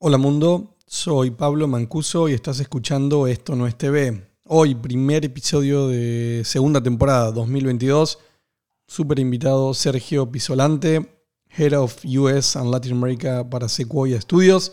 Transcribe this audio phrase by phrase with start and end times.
[0.00, 4.30] Hola mundo, soy Pablo Mancuso y estás escuchando Esto no es TV.
[4.44, 8.20] Hoy, primer episodio de segunda temporada 2022.
[8.86, 14.70] Super invitado Sergio Pisolante, Head of US and Latin America para Sequoia Studios.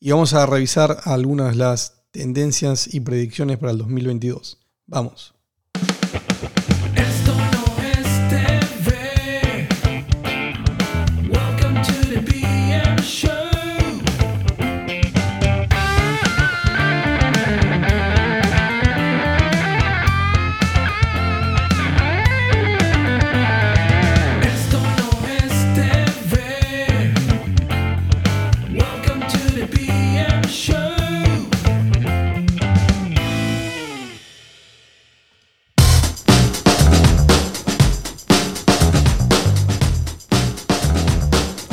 [0.00, 4.58] Y vamos a revisar algunas de las tendencias y predicciones para el 2022.
[4.88, 5.33] Vamos.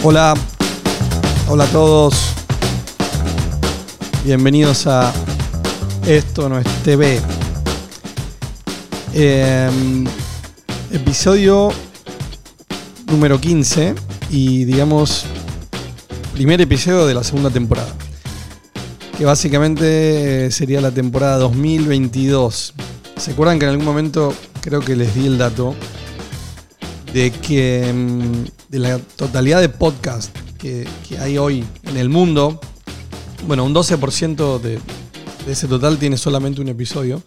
[0.03, 0.33] Hola,
[1.47, 2.15] hola a todos.
[4.25, 5.13] Bienvenidos a
[6.07, 7.21] Esto no es TV.
[9.13, 10.07] Em,
[10.91, 11.69] episodio
[13.05, 13.93] número 15
[14.31, 15.25] y digamos
[16.33, 17.93] primer episodio de la segunda temporada.
[19.19, 22.73] Que básicamente sería la temporada 2022.
[23.17, 25.75] ¿Se acuerdan que en algún momento creo que les di el dato
[27.13, 32.59] de que mm, de la totalidad de podcast que, que hay hoy en el mundo,
[33.47, 34.79] bueno, un 12% de,
[35.45, 37.21] de ese total tiene solamente un episodio.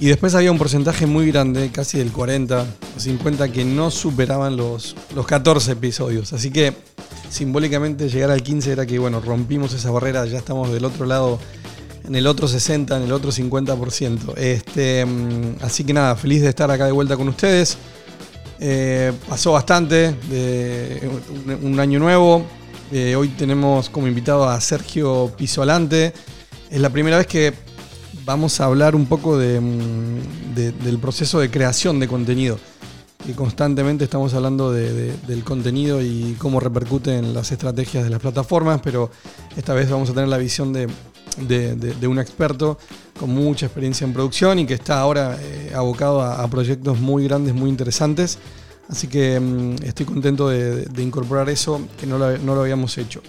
[0.00, 4.56] Y después había un porcentaje muy grande, casi del 40 o 50, que no superaban
[4.56, 6.32] los, los 14 episodios.
[6.32, 6.74] Así que
[7.30, 11.38] simbólicamente llegar al 15 era que, bueno, rompimos esa barrera, ya estamos del otro lado,
[12.06, 14.36] en el otro 60, en el otro 50%.
[14.36, 17.78] Este, mm, así que nada, feliz de estar acá de vuelta con ustedes.
[18.60, 21.10] Eh, pasó bastante, de
[21.62, 22.44] un, año nuevo.
[22.92, 26.12] Eh, hoy tenemos como invitado a Sergio Pisolante.
[26.70, 27.52] Es la primera vez que
[28.24, 32.58] vamos a hablar un poco de, mm, de- del proceso de creación de contenido.
[33.28, 38.20] Y constantemente estamos hablando de- del contenido y cómo repercute en las estrategias de las
[38.20, 39.10] plataformas, pero
[39.56, 40.88] esta vez vamos a tener la visión de,
[41.38, 42.78] de- de- un experto
[43.18, 47.54] con mucha experiencia en producción y que está ahora eh, abocado a, proyectos muy grandes,
[47.54, 48.38] muy interesantes.
[48.88, 52.96] Así que mm, estoy contento de, de incorporar eso, que no lo, no lo habíamos
[52.98, 53.22] hecho.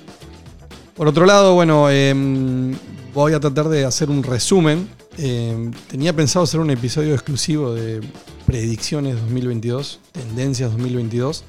[0.95, 2.73] Por otro lado, bueno, em,
[3.13, 4.87] voy a tratar de hacer un resumen.
[5.17, 8.01] Em, tenía pensado hacer un episodio exclusivo de
[8.45, 11.43] predicciones 2022, tendencias 2022,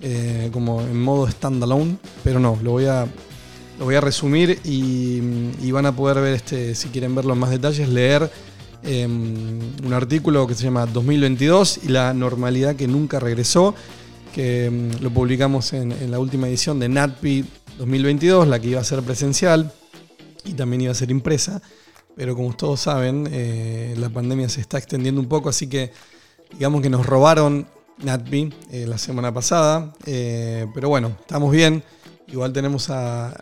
[0.00, 3.06] eh, como en modo standalone, pero no, lo voy a,
[3.82, 7.50] lo voy a resumir y, van a poder ver, este, si quieren verlo en más
[7.50, 8.30] detalles, leer
[8.84, 13.74] em, un artículo que se llama 2022 y la normalidad que nunca regresó,
[14.32, 17.44] que em, lo publicamos en, en la última edición de NatPi
[17.78, 19.72] 2022, la que iba a ser presencial
[20.44, 21.60] y también iba a ser impresa.
[22.14, 25.90] Pero como todos saben, eh, la pandemia se está extendiendo un poco, así que
[26.52, 27.66] digamos que nos robaron
[27.98, 29.92] NatPi eh, la semana pasada.
[30.06, 31.82] eh, pero bueno, estamos bien.
[32.28, 33.34] Igual tenemos a,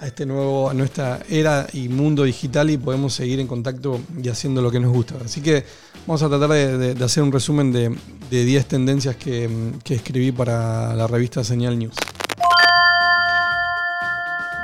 [0.00, 4.28] a este nuevo, a nuestra era y mundo digital y podemos seguir en contacto y
[4.28, 5.14] haciendo lo que nos gusta.
[5.24, 5.64] Así que
[6.06, 7.96] vamos a tratar de, hacer un resumen de,
[8.30, 9.48] de 10 tendencias que,
[9.88, 11.94] escribí para la revista Señal News.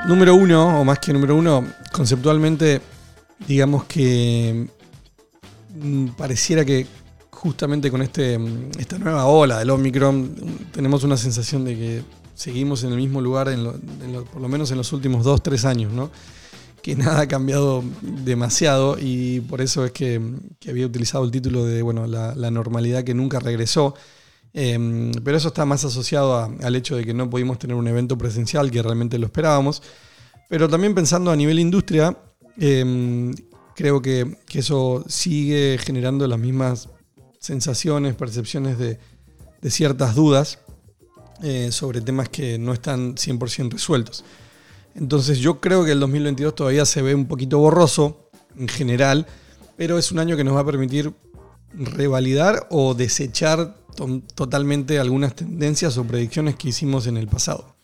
[0.05, 2.81] Número uno, o más que número uno, conceptualmente,
[3.47, 4.67] digamos que
[5.75, 6.85] mm, pareciera que
[7.31, 10.35] justamente con este, mm, esta nueva ola del Omicron
[10.71, 12.03] tenemos una sensación de que
[12.35, 13.63] seguimos en el mismo lugar, en
[14.31, 15.91] por lo menos en los últimos dos, tres años.
[16.81, 20.19] Que nada ha cambiado demasiado y por eso es que,
[20.67, 23.95] había utilizado el título de, bueno, la, normalidad que nunca regresó.
[24.55, 28.17] Eh, pero eso está más asociado al hecho de que no pudimos tener un evento
[28.17, 29.81] presencial que realmente lo esperábamos.
[30.49, 32.17] Pero también pensando a nivel industria,
[32.59, 33.31] eh,
[33.75, 36.89] creo que, eso sigue generando las mismas
[37.39, 38.99] sensaciones, percepciones de
[39.69, 40.59] ciertas dudas
[41.43, 44.23] eh, sobre temas que no están 100% resueltos.
[44.95, 49.25] Entonces yo creo que el 2022 todavía se ve un poquito borroso en general,
[49.77, 51.11] pero es un año que nos va a permitir
[51.73, 57.75] revalidar o desechar to- totalmente algunas tendencias o predicciones que hicimos en el pasado.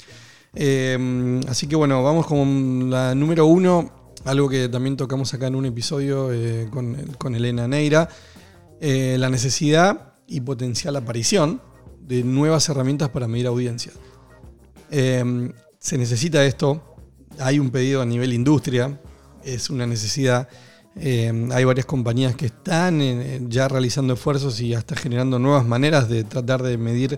[0.56, 3.92] Eh, así que bueno, vamos con la número uno,
[4.25, 8.10] algo que también tocamos acá en un episodio eh, con, con Elena Neira,
[8.81, 11.62] eh, la necesidad y potencial aparición
[12.09, 13.94] de nuevas herramientas para medir audiencia.
[14.91, 16.97] Eh, se necesita esto,
[17.39, 19.00] hay un pedido a nivel industria,
[19.44, 20.50] es una necesidad.
[20.95, 26.09] Eh, hay varias compañías que están eh, ya realizando esfuerzos y hasta generando nuevas maneras
[26.09, 27.17] de tratar de medir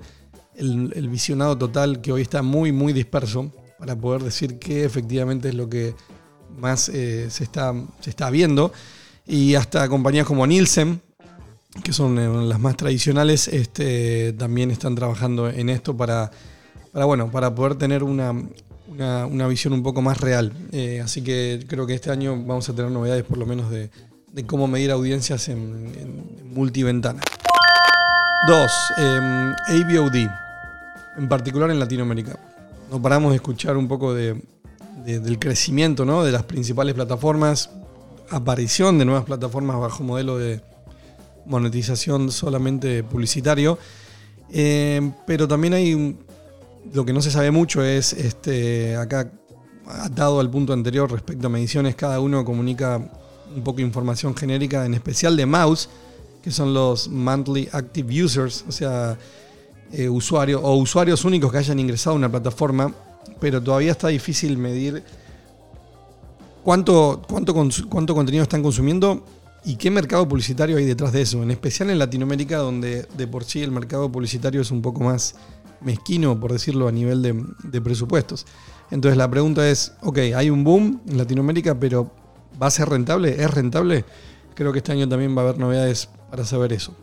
[0.56, 5.50] el, el visionado total que hoy está muy, muy disperso para poder decir qué efectivamente
[5.50, 5.96] es lo que
[6.58, 8.72] más eh, se, está, se está viendo.
[9.26, 11.02] Y hasta compañías como Nielsen,
[11.84, 16.32] que son eh, las más tradicionales, este, también están trabajando en esto para,
[16.92, 18.32] para, bueno, para poder tener una,
[18.88, 20.52] una, una visión un poco más real.
[20.72, 23.90] Eh, así que creo que este año vamos a tener novedades por lo menos de,
[24.34, 25.58] de cómo medir audiencias en,
[25.98, 27.22] en multiventana.
[28.48, 30.16] Dos, eh, AVOD,
[31.18, 32.38] en particular en Latinoamérica.
[32.92, 34.42] No paramos de escuchar un poco de-
[35.06, 36.24] del crecimiento ¿no?
[36.24, 37.70] de las principales plataformas,
[38.30, 40.62] aparición de nuevas plataformas bajo modelo de
[41.46, 43.78] monetización solamente publicitario.
[44.54, 46.18] Eh, pero también hay
[46.94, 49.32] lo que no se sabe mucho es este acá
[49.88, 52.98] atado al punto anterior respecto a mediciones, cada uno comunica
[53.54, 55.90] un poco de información genérica, en especial de mouse,
[56.42, 59.18] que son los monthly active users, o sea,
[59.92, 62.94] eh, usuarios o usuarios únicos que hayan ingresado a una plataforma,
[63.40, 65.04] pero todavía está difícil medir
[66.64, 67.54] cuánto, cuánto,
[67.90, 69.26] cuánto contenido están consumiendo
[69.64, 73.44] y qué mercado publicitario hay detrás de eso, en especial en Latinoamérica, donde de por
[73.44, 75.36] sí el mercado publicitario es un poco más
[75.82, 78.46] mezquino, por decirlo, a nivel de, presupuestos.
[78.90, 82.12] Entonces la pregunta es, ok, hay un boom en Latinoamérica, pero
[82.62, 83.42] ¿va a ser rentable?
[83.42, 84.06] ¿Es rentable?
[84.56, 86.96] Creo que este año también va a haber novedades para saber eso.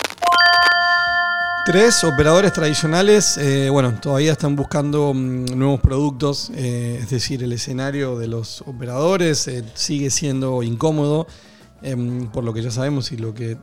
[1.64, 7.52] Tres operadores tradicionales, eh, bueno, todavía están buscando mm, nuevos productos, eh, es decir, el
[7.52, 11.26] escenario de los operadores eh, sigue siendo incómodo,
[11.82, 13.56] em, por lo que ya sabemos y lo que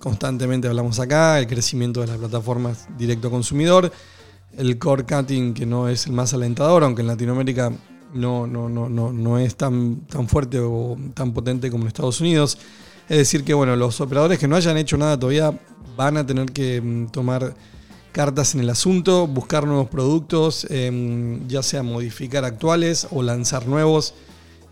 [0.00, 3.90] constantemente hablamos acá, el crecimiento de las plataformas directo consumidor,
[4.56, 7.72] el core cutting que no es el más alentador, aunque en Latinoamérica
[8.14, 12.20] no, no, no, no, no es tan, tan fuerte o tan potente como en Estados
[12.20, 12.58] Unidos.
[13.08, 15.58] Es decir, que bueno, los operadores que no hayan hecho nada todavía
[15.96, 17.54] van a tener que mm, tomar
[18.12, 24.14] cartas en el asunto, buscar nuevos productos, em, ya sea modificar actuales o lanzar nuevos,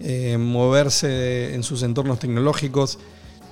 [0.01, 2.99] eh, moverse en sus entornos tecnológicos.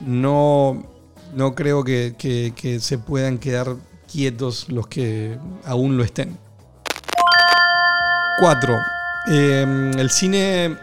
[0.00, 0.86] No,
[1.34, 3.76] no creo que, que- se puedan quedar
[4.10, 6.36] quietos los que aún lo estén.
[8.38, 8.74] 4.
[9.28, 10.76] el cine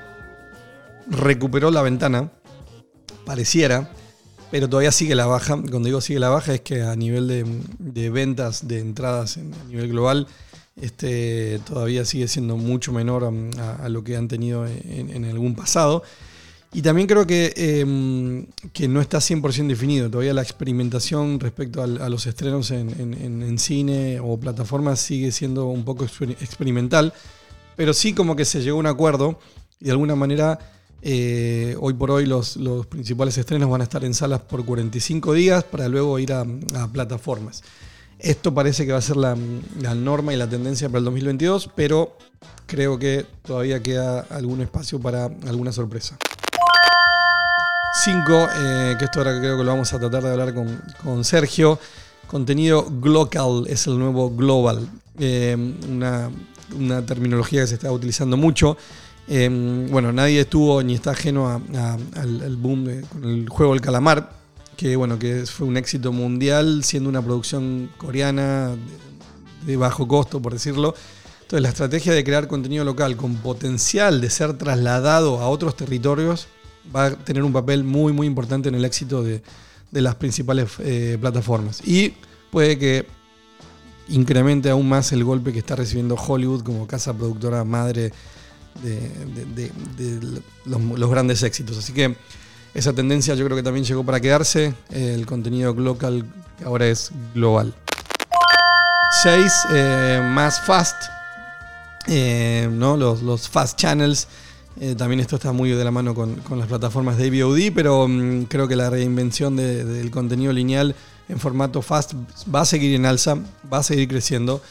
[1.07, 2.31] recuperó la ventana,
[3.25, 3.91] pareciera,
[4.51, 5.55] pero todavía sigue la baja.
[5.57, 7.45] Cuando digo sigue la baja es que a nivel de,
[7.79, 10.27] de ventas de entradas en- a nivel global,
[10.81, 16.03] este, todavía sigue siendo mucho menor a, a lo que han tenido en, algún pasado.
[16.71, 20.09] Y también creo que, eh, que no está 100% definido.
[20.09, 25.83] Todavía la experimentación respecto a, los estrenos en, en- cine o plataformas sigue siendo un
[25.83, 27.11] poco exper- experimental.
[27.75, 29.39] Pero sí como que se llegó a un acuerdo
[29.79, 30.59] y de alguna manera
[31.01, 35.33] eh, hoy por hoy los, los principales estrenos van a estar en salas por 45
[35.33, 36.45] días para luego ir a,
[36.75, 37.63] a plataformas.
[38.19, 39.35] Esto parece que va a ser la,
[39.95, 42.17] norma y la tendencia para el 2022, pero
[42.65, 46.17] creo que todavía queda algún espacio para alguna sorpresa.
[48.03, 48.23] 5,
[48.99, 51.79] que esto ahora creo que lo vamos a tratar de hablar con, Sergio.
[52.27, 54.87] Contenido glocal es el nuevo global.
[55.17, 55.55] Eh,
[55.89, 56.29] una,
[57.05, 58.77] terminología que se está utilizando mucho.
[59.29, 64.38] Eh, bueno, nadie estuvo ni está ajeno al boom de- con el juego del calamar,
[64.79, 68.77] que bueno, que fue un éxito mundial, siendo una producción coreana
[69.65, 70.95] de, bajo costo, por decirlo.
[71.41, 76.47] Entonces, la estrategia de crear contenido local con potencial de ser trasladado a otros territorios
[76.95, 79.41] va a tener un papel muy, muy importante en el éxito de,
[79.91, 81.81] de las principales eh, plataformas.
[81.85, 82.13] Y
[82.49, 83.05] puede que
[84.07, 88.13] incremente aún más el golpe que está recibiendo Hollywood como casa productora madre
[88.81, 88.99] de,
[89.55, 91.77] de- los grandes éxitos.
[91.77, 92.15] Así que
[92.73, 94.73] esa tendencia yo creo que también llegó para quedarse.
[94.91, 96.25] El contenido local
[96.65, 97.73] ahora es global.
[99.23, 99.53] 6.
[100.33, 100.95] más fast.
[102.07, 102.97] Eh, ¿no?
[102.97, 104.27] los, los fast channels.
[104.79, 108.07] Eh, también esto está muy de la mano con, con las plataformas de VOD, pero
[108.07, 110.95] mm, creo que la reinvención de- del contenido lineal
[111.27, 112.13] en formato fast
[112.53, 113.35] va a seguir en alza,
[113.71, 114.61] va a seguir creciendo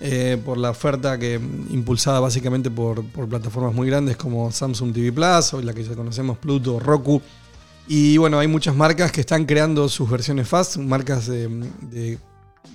[0.00, 4.94] eh, por la oferta que mm, impulsada básicamente por, por plataformas muy grandes como Samsung
[4.94, 7.20] TV Plus o la que ya conocemos Pluto, Roku.
[7.92, 12.20] Y bueno, hay muchas marcas que están creando sus versiones fast, marcas de,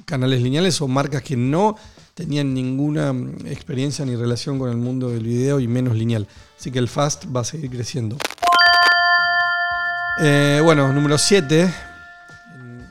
[0.03, 1.77] canales lineales o marcas que no
[2.13, 6.27] tenían ninguna mm, experiencia ni relación con el mundo del video y menos lineal.
[6.59, 8.17] Así que el fast va a seguir creciendo.
[10.19, 11.73] Eh, bueno, número 7.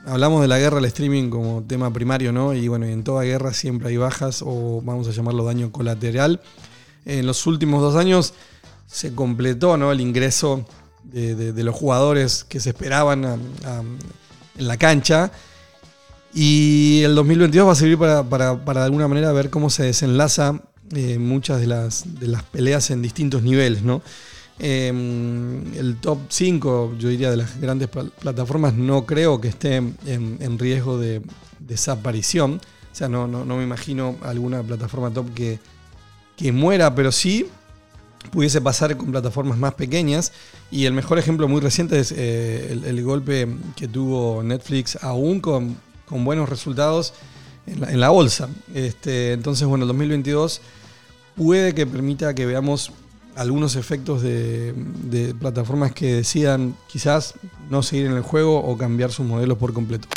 [0.07, 2.55] Hablamos de la guerra al streaming como tema primario, ¿no?
[2.55, 6.41] Y bueno, en toda guerra siempre hay bajas o vamos a llamarlo daño colateral.
[7.05, 8.33] En los últimos dos años
[8.87, 9.91] se completó ¿no?
[9.91, 10.65] el ingreso
[11.11, 13.23] de, de- de los jugadores que se esperaban
[14.57, 15.31] en la cancha.
[16.33, 19.83] Y el 2022 va a servir para, para- para de alguna manera ver cómo se
[19.83, 20.61] desenlaza
[20.95, 24.01] eh, muchas de las, de las peleas en distintos niveles, ¿no?
[24.59, 29.75] Eh, el top 5, yo diría, de las grandes pla- plataformas no creo que esté
[29.75, 31.21] en, riesgo de
[31.59, 32.61] desaparición.
[32.91, 35.59] O sea, no, no, no me imagino alguna plataforma top que,
[36.37, 37.47] que muera, pero sí
[38.31, 40.31] pudiese pasar con plataformas más pequeñas.
[40.71, 45.77] Y el mejor ejemplo muy reciente es eh, el, golpe que tuvo Netflix aún con,
[46.05, 47.13] con buenos resultados
[47.67, 48.49] en la, bolsa.
[48.73, 50.61] Este, entonces, bueno, el 2022
[51.35, 52.91] puede que permita que veamos
[53.35, 54.73] algunos efectos de,
[55.39, 57.33] plataformas que decidan quizás
[57.69, 60.07] no seguir en el juego o cambiar sus modelos por completo.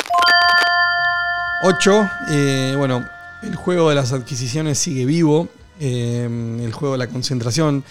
[1.63, 2.09] 8.
[2.77, 3.05] bueno,
[3.43, 5.49] el juego de las adquisiciones sigue vivo.
[5.79, 7.83] Eh, el juego de la concentración.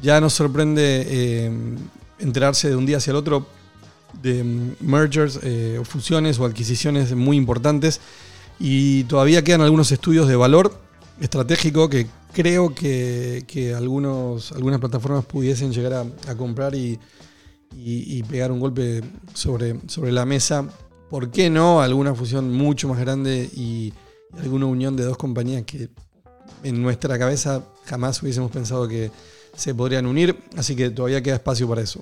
[0.00, 1.52] Ya nos sorprende eh,
[2.18, 3.46] enterarse de un día hacia el otro
[4.22, 8.00] de mm, mergers, eh, o fusiones o adquisiciones muy importantes.
[8.58, 10.78] Y todavía quedan algunos estudios de valor
[11.20, 16.98] estratégico que creo que, que algunos, algunas plataformas pudiesen llegar a, comprar y,
[17.76, 20.64] y- pegar un golpe sobre, sobre la mesa.
[21.10, 21.80] ¿Por qué no?
[21.80, 23.92] Alguna fusión mucho más grande y
[24.38, 25.88] alguna unión de dos compañías que
[26.62, 29.10] en nuestra cabeza jamás hubiésemos pensado que
[29.56, 30.36] se podrían unir.
[30.56, 32.00] Así que todavía queda espacio para eso.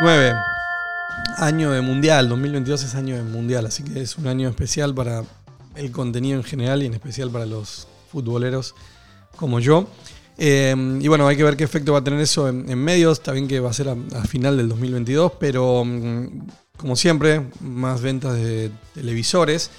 [0.00, 0.34] 9.
[1.38, 2.28] Año de mundial.
[2.28, 3.66] 2022 es año de mundial.
[3.66, 5.24] Así que es un año especial para
[5.74, 8.74] el contenido en general y en especial para los futboleros
[9.36, 9.86] como yo.
[10.38, 13.18] Eh, y bueno, hay que ver qué efecto va a tener eso en, medios.
[13.18, 16.26] Está bien que va a ser a, a final del 2022, pero mm,
[16.76, 19.70] como siempre, más ventas de televisores.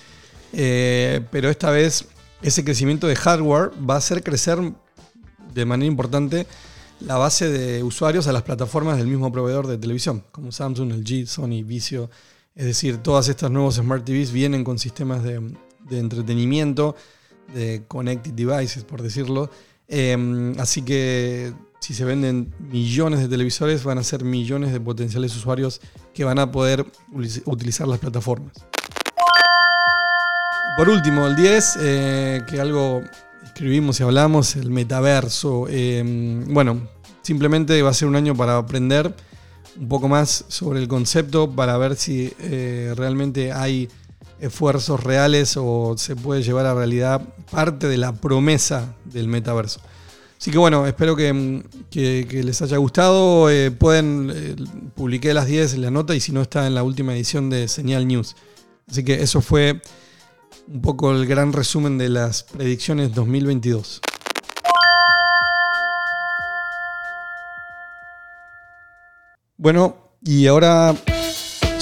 [0.53, 2.05] Eh, pero esta vez
[2.43, 4.59] ese crecimiento de hardware va a hacer crecer
[5.53, 6.45] de manera importante
[6.99, 11.27] la base de usuarios a las plataformas del mismo proveedor de televisión, como Samsung, LG,
[11.27, 12.09] Sony, Vizio.
[12.55, 15.41] Es decir, todas estas nuevos Smart TVs vienen con sistemas de,
[15.91, 16.95] entretenimiento,
[17.53, 19.49] de connected devices, por decirlo.
[19.87, 25.35] Eh, así que si se venden millones de televisores, van a ser millones de potenciales
[25.35, 25.81] usuarios
[26.13, 26.85] que van a poder
[27.45, 28.53] utilizar las plataformas.
[30.75, 33.03] Por último, el 10, eh, que algo
[33.43, 35.67] escribimos y hablamos, el metaverso.
[35.69, 36.03] Eh,
[36.47, 36.89] bueno,
[37.21, 39.13] simplemente va a ser un año para aprender
[39.79, 43.87] un poco más sobre el concepto, para ver si eh, realmente hay
[44.39, 49.79] esfuerzos reales o se puede llevar a realidad parte de la promesa del metaverso.
[50.39, 51.63] Así que bueno, espero que,
[51.93, 53.47] les haya gustado.
[53.77, 54.55] Pueden, eh,
[54.95, 57.67] publiqué las 10 en la nota y si no está en la última edición de
[57.67, 58.35] Señal News.
[58.89, 59.81] Así que eso fue
[60.67, 64.01] un poco el gran resumen de las predicciones 2022.
[69.57, 70.93] Bueno, y ahora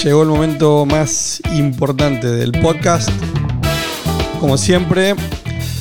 [0.04, 3.10] llegó el momento más importante del podcast.
[4.40, 5.16] Como siempre,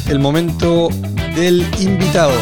[0.08, 0.88] el momento
[1.34, 2.32] del invitado.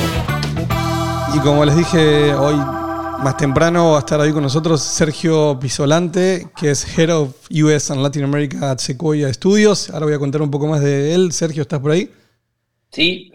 [1.34, 2.77] Y como les dije hoy
[3.22, 7.90] más temprano, va a estar ahí con nosotros Sergio Pisolante, que es Head of US
[7.90, 9.90] and Latin America at Sequoia Studios.
[9.90, 11.32] Ahora voy a contar un poco más de él.
[11.32, 12.10] Sergio, ¿estás por ahí?
[12.90, 13.32] Sí,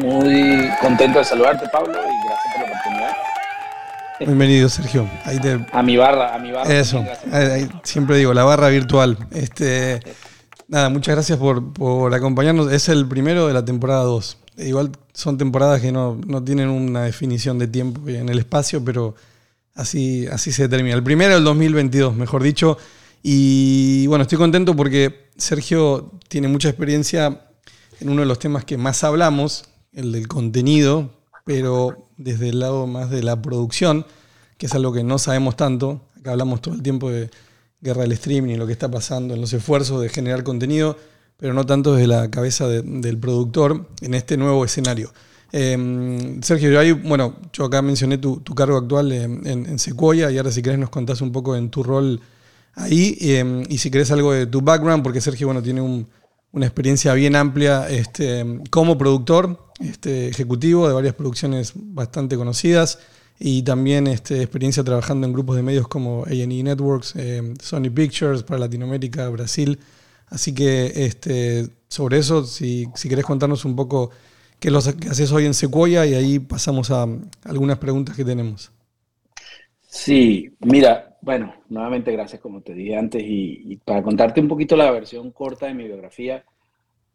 [0.00, 3.12] muy contento de saludarte, Pablo, y gracias por la oportunidad.
[4.20, 5.08] Bienvenido, Sergio.
[5.24, 6.72] Ahí te, A mi barra, a mi barra.
[6.72, 9.16] Eso, ahí siempre digo, la barra virtual.
[9.32, 10.00] Este,
[10.68, 12.70] nada, muchas gracias por, por acompañarnos.
[12.70, 14.38] Es el primero de la temporada 2.
[14.56, 19.14] Igual son temporadas que no, no tienen una definición de tiempo en el espacio, pero
[19.74, 20.94] así, así se termina.
[20.94, 22.78] El primero del 2022, mejor dicho.
[23.22, 27.46] Y bueno, estoy contento porque Sergio tiene mucha experiencia
[28.00, 31.10] en uno de los temas que más hablamos, el del contenido,
[31.44, 34.06] pero desde el lado más de la producción,
[34.58, 36.02] que es algo que no sabemos tanto.
[36.18, 37.30] Acá hablamos todo el tiempo de
[37.80, 40.96] guerra del streaming y lo que está pasando en los esfuerzos de generar contenido,
[41.36, 45.12] pero no tanto desde la cabeza de- del productor en este nuevo escenario.
[45.52, 49.78] Eh, Sergio, yo ahí, bueno, yo acá mencioné tu, cargo actual en, en-
[50.32, 52.20] y ahora si querés nos contás un poco en tu rol
[52.74, 56.06] ahí eh, y si querés algo de tu background, porque Sergio, bueno, tiene un-
[56.52, 62.98] una experiencia bien amplia este, como productor este, ejecutivo de varias producciones bastante conocidas
[63.40, 68.42] y también este, experiencia trabajando en grupos de medios como A&E Networks, eh, Sony Pictures
[68.44, 69.78] para Latinoamérica, Brasil.
[70.26, 74.10] Así que este, sobre eso, si, si querés contarnos un poco
[74.58, 77.06] qué haces hoy en Sequoia y ahí pasamos a
[77.44, 78.72] algunas preguntas que tenemos.
[79.82, 84.76] Sí, mira, bueno, nuevamente gracias como te dije antes y, y para contarte un poquito
[84.76, 86.44] la versión corta de mi biografía,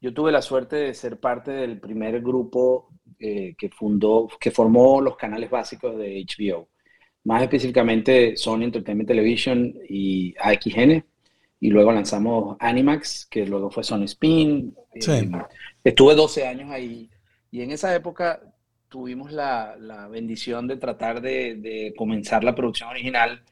[0.01, 2.89] yo tuve la suerte de ser parte del primer grupo
[3.19, 6.69] eh, que fundó, que formó los canales básicos de HBO,
[7.25, 11.03] más específicamente Sony Entertainment Television y AXN,
[11.59, 14.75] y luego lanzamos Animax, que luego fue Sony Spin.
[14.99, 15.11] Sí.
[15.11, 15.31] Eh,
[15.83, 17.09] estuve 12 años ahí
[17.51, 18.41] Y en esa época
[18.87, 23.43] tuvimos la, la bendición de tratar de, de comenzar la producción original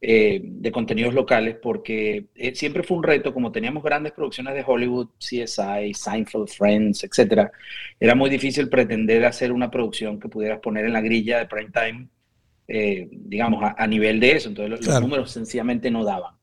[0.00, 4.62] eh, de contenidos locales, porque eh, siempre fue un reto, como teníamos grandes producciones de
[4.64, 7.50] Hollywood, CSI, Seinfeld, Friends, etcétera,
[7.98, 11.70] era muy difícil pretender hacer una producción que pudieras poner en la grilla de prime
[11.72, 12.08] time,
[12.68, 14.48] eh, digamos, a, a nivel de eso.
[14.50, 16.37] Entonces, los, números sencillamente no daban.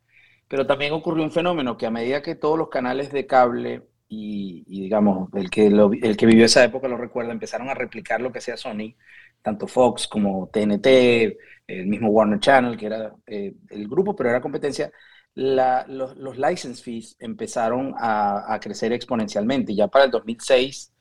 [0.48, 4.64] Pero también ocurrió un fenómeno que a medida que todos los canales de cable y,
[4.68, 8.22] y, digamos, el que, lo- el que vivió esa época lo recuerda, empezaron a replicar
[8.22, 8.96] lo que hacía Sony,
[9.42, 11.38] tanto Fox como TNT,
[11.68, 14.92] el mismo Warner Channel, que era eh, el grupo, pero era competencia,
[15.34, 19.76] la- los, los license fees empezaron a, a crecer exponencialmente.
[19.76, 20.94] Ya para el 2006,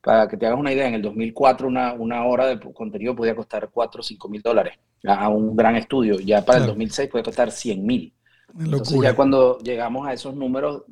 [0.00, 3.34] para que te hagas una idea, en el 2004 una, una hora de contenido podía
[3.36, 6.18] costar 4 o 5 mil dólares a, un gran estudio.
[6.20, 6.72] Ya para el Claro.
[6.72, 8.12] 2006 puede costar 100 mil.
[8.58, 10.82] Entonces ya cuando llegamos a esos números,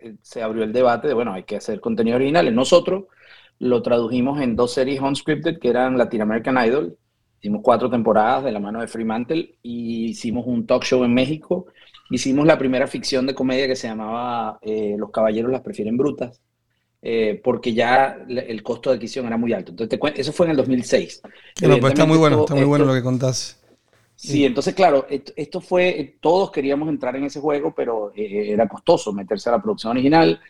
[0.00, 2.54] eh, se abrió el debate de, bueno, hay que hacer contenido original.
[2.54, 3.04] Nosotros
[3.58, 6.96] lo tradujimos en dos series unscripted que eran Latin American Idol.
[7.40, 11.66] Hicimos cuatro temporadas de la mano de Fremantle y hicimos un talk show en México.
[12.10, 16.40] Hicimos la primera ficción de comedia que se llamaba eh, Los caballeros las prefieren brutas,
[17.02, 19.72] eh, porque ya el costo de adquisición era muy alto.
[19.72, 21.20] Entonces, eso fue en el 2006.
[21.60, 23.61] Bueno, pues está muy bueno, está muy esto- bueno lo que contás.
[24.24, 28.68] Sí, entonces, claro, esto, fue, eh, todos queríamos entrar en ese juego, pero eh, era
[28.68, 30.40] costoso meterse a la producción original.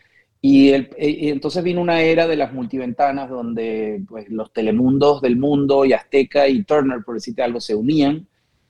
[0.42, 5.22] Y, el- eh, y entonces vino una era de las multiventanas donde pues, los telemundos
[5.22, 8.26] del mundo y Azteca y Turner, por decirte algo, se unían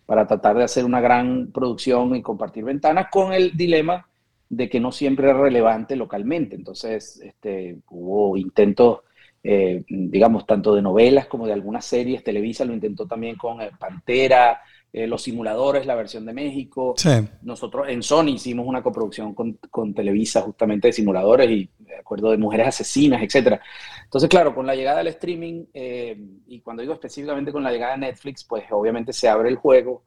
[0.07, 4.07] para tratar de hacer una gran producción y compartir ventanas con el dilema
[4.49, 6.55] de que no siempre era relevante localmente.
[6.57, 9.01] Entonces, este, hubo intentos,
[9.43, 12.23] eh, digamos, tanto de novelas como de algunas series.
[12.23, 14.61] Televisa lo intentó también con eh, Pantera,
[14.93, 16.95] eh, Los Simuladores, la versión de México.
[16.97, 17.11] Sí,
[17.43, 22.31] Nosotros en Sony hicimos una coproducción con, con Televisa justamente de simuladores y me acuerdo
[22.31, 23.61] de mujeres asesinas, etcétera.
[24.05, 27.93] Entonces, claro, con la llegada del streaming eh, y cuando digo específicamente con la llegada
[27.93, 30.03] de Netflix, pues obviamente se abre el juego,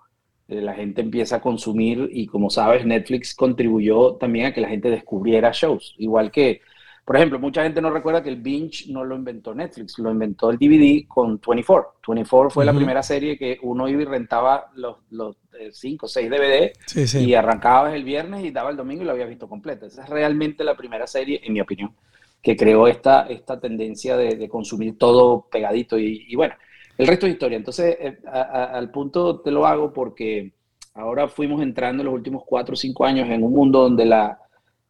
[0.48, 4.70] eh, la gente empieza a consumir y como sabes, Netflix contribuyó también a que la
[4.70, 6.62] gente descubriera shows, igual que,
[7.06, 10.50] por ejemplo, mucha gente no recuerda que el binge no lo inventó Netflix, lo inventó
[10.50, 11.94] el DVD con 24.
[12.08, 12.80] 24 fue la Ujú.
[12.80, 15.38] primera serie que uno iba y rentaba los, los
[15.72, 17.20] 5 o 6 DVD sí, sí.
[17.26, 19.86] y arrancabas el viernes y daba el domingo y lo habías visto completa.
[19.86, 21.96] Esa es realmente la primera serie, en mi opinión,
[22.42, 25.98] que creó esta, esta tendencia de, de consumir todo pegadito.
[26.00, 26.56] Y, y bueno,
[26.98, 27.58] el resto es historia.
[27.58, 30.54] Entonces, eh, a- a- al punto te lo hago porque
[30.94, 34.40] ahora fuimos entrando en los últimos cuatro o cinco años en un mundo donde la,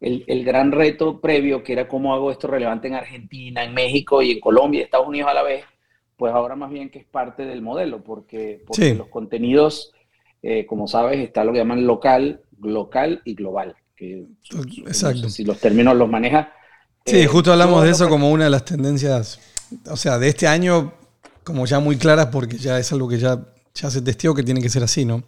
[0.02, 4.22] el, el gran reto previo, que era cómo hago esto relevante en Argentina, en México
[4.22, 5.64] y en Colombia y Estados Unidos a la vez,
[6.18, 8.96] pues ahora más bien que es parte del modelo, porque, porque Sí.
[8.96, 9.92] los contenidos,
[10.42, 13.76] eh, como sabes, está lo que llaman local, local y global.
[13.96, 14.26] Que,
[14.86, 15.22] Exacto.
[15.24, 16.52] no sé si los términos los maneja.
[17.06, 19.40] Sí, Eh, justo hablamos de eso como una de las tendencias,
[19.90, 20.94] o sea, de este año,
[21.44, 23.40] como ya muy claras, porque ya es algo que ya,
[23.74, 25.24] ya se testeó que tiene que ser así, ¿no?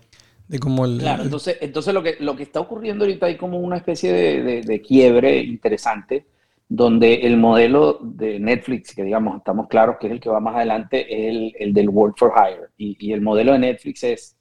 [0.48, 1.00] De cómo el.
[1.00, 4.44] Claro, entonces, entonces lo, que, lo que está ocurriendo ahorita hay como una especie de,
[4.44, 6.26] de- de quiebre interesante,
[6.70, 10.56] donde el modelo de Netflix, que digamos, estamos claros que es el que va más
[10.56, 12.68] adelante, es el, el del Work for Hire.
[12.78, 14.38] Y, y el modelo de Netflix es,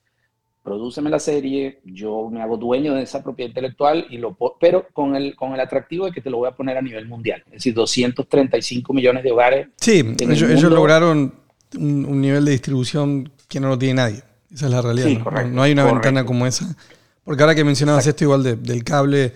[0.62, 5.14] prodúceme la serie, yo me hago dueño de esa propiedad intelectual, y lo, pero con
[5.14, 7.42] el, con el atractivo de que te lo voy a poner a nivel mundial.
[7.46, 9.68] Es decir, 235 millones de hogares.
[9.76, 11.34] sí, el ellos, lograron
[11.78, 14.22] un, un nivel de distribución que no lo tiene nadie.
[14.52, 15.06] Esa es la realidad.
[15.08, 15.24] Sí, ¿no?
[15.24, 16.02] correcto, no hay una correcto.
[16.08, 16.76] ventana como esa.
[17.24, 19.32] Porque ahora que mencionabas esto igual de- del cable,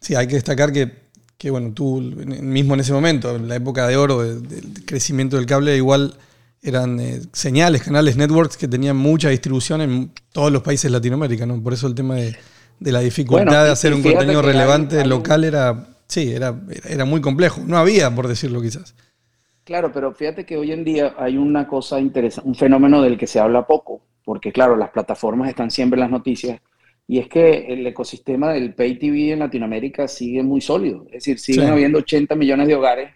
[0.00, 1.02] sí, hay que destacar que,
[1.36, 5.36] que, bueno, tú mismo en ese momento, en la época de oro de- del crecimiento
[5.36, 6.14] del cable, igual
[6.62, 11.44] eran eh, señales, canales, networks que tenían mucha distribución en todos los países de Latinoamérica,
[11.44, 11.60] ¿no?
[11.60, 12.36] Por eso el tema de,
[12.78, 16.54] de la dificultad Bueno, de hacer un contenido hay- relevante un- local era, sí, era,
[16.88, 17.60] era muy complejo.
[17.66, 18.94] No había, por decirlo quizás.
[19.64, 23.26] Claro, pero fíjate que hoy en día hay una cosa interesante, un fenómeno del que
[23.26, 26.60] se habla poco, porque claro, las plataformas están siempre en las noticias,
[27.08, 31.38] y es que el ecosistema del Pay TV en Latinoamérica sigue muy sólido, es decir,
[31.38, 31.70] siguen Sí.
[31.70, 33.10] habiendo 80 millones de hogares,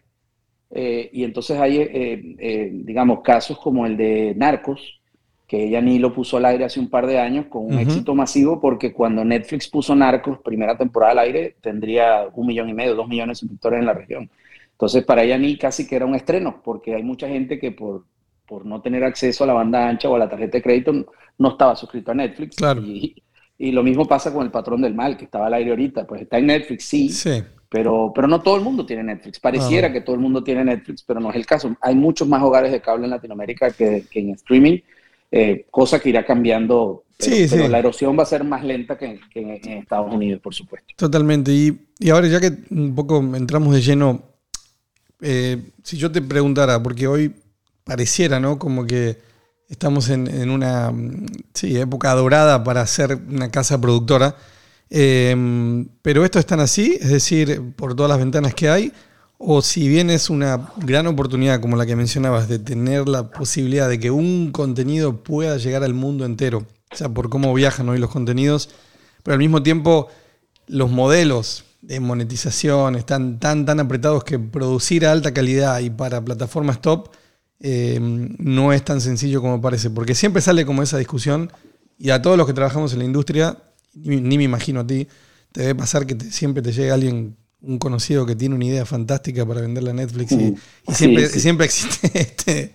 [0.70, 5.00] eh, y entonces hay, eh, eh, digamos, casos como el de Narcos,
[5.46, 7.80] que ella ni lo puso al aire hace un par de años con un Ujú.
[7.80, 12.74] éxito masivo, porque cuando Netflix puso Narcos, primera temporada al aire, tendría un millón y
[12.74, 14.28] medio, dos millones de suscriptores en la región.
[14.72, 18.04] Entonces, para ella ni casi que era un estreno, porque hay mucha gente que por,
[18.46, 20.92] por no tener acceso a la banda ancha o a la tarjeta de crédito
[21.38, 22.56] no- estaba suscrito a Netflix.
[22.56, 22.82] Claro.
[22.82, 23.22] Y,
[23.58, 26.06] y lo mismo pasa con El Patrón del Mal, que estaba al aire ahorita.
[26.06, 27.42] Pues está en Netflix, sí, Sí.
[27.68, 29.40] pero, pero no todo el mundo tiene Netflix.
[29.40, 29.92] Pareciera Ah.
[29.92, 31.74] que todo el mundo tiene Netflix, pero no es el caso.
[31.80, 34.78] Hay muchos más hogares de cable en Latinoamérica que, que en streaming,
[35.30, 37.02] eh, cosa que irá cambiando.
[37.18, 37.70] Pero, Sí, pero sí.
[37.70, 40.86] la erosión va a ser más lenta que, que en, en Estados Unidos, por supuesto.
[40.96, 41.50] Totalmente.
[41.50, 44.22] Y, y ahora ya que un poco entramos de lleno,
[45.22, 47.34] eh, si yo te preguntara, porque hoy
[47.86, 48.58] pareciera, ¿no?
[48.58, 49.16] Como que
[49.68, 51.26] estamos en, una mm,
[51.62, 54.36] época dorada para ser una casa productora.
[54.90, 58.92] Eh, pero esto es tan así, es decir, por todas las ventanas que hay,
[59.38, 63.88] o si bien es una gran oportunidad como la que mencionabas de tener la posibilidad
[63.88, 67.98] de que un contenido pueda llegar al mundo entero, o sea, por cómo viajan hoy
[67.98, 68.70] los contenidos,
[69.22, 70.08] pero al mismo tiempo
[70.66, 76.24] los modelos de monetización están tan, tan apretados que producir a alta calidad y para
[76.24, 77.10] plataformas top
[77.60, 81.50] eh, no es tan sencillo como parece, porque siempre sale como esa discusión
[81.98, 83.56] y a todos los que trabajamos en la industria,
[83.94, 85.06] ni, ni me imagino a ti,
[85.52, 88.84] te debe pasar que te- siempre te llega alguien, un conocido que tiene una idea
[88.84, 90.54] fantástica para venderla a Netflix y,
[90.88, 92.72] y siempre, sí, siempre existe este,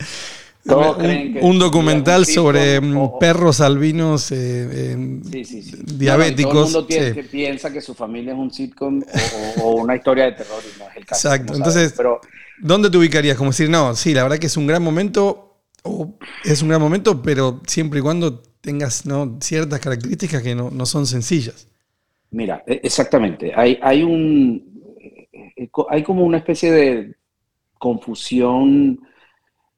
[0.66, 5.46] Todos un, creen que un si documental sobre o- mm, perros albinos eh, eh, Sí,
[5.46, 5.76] sí, sí.
[5.96, 6.52] diabéticos.
[6.54, 9.02] Todo el mundo tiene- que piensa que su familia es un sitcom
[9.62, 11.28] o, una historia de terror y no es el caso.
[11.28, 11.94] Exacto, entonces-.
[11.96, 12.20] Pero
[12.62, 13.38] ¿Dónde te ubicarías?
[13.38, 16.82] Como decir, no, sí, la verdad que es un gran momento, o es un gran
[16.82, 19.38] momento, pero siempre y cuando tengas ¿no?
[19.42, 21.68] ciertas características que no, no son sencillas.
[22.32, 23.52] Mira, e- exactamente.
[23.56, 24.82] Hay, hay un
[25.56, 27.16] eh, hay como una especie de
[27.80, 29.00] confusión,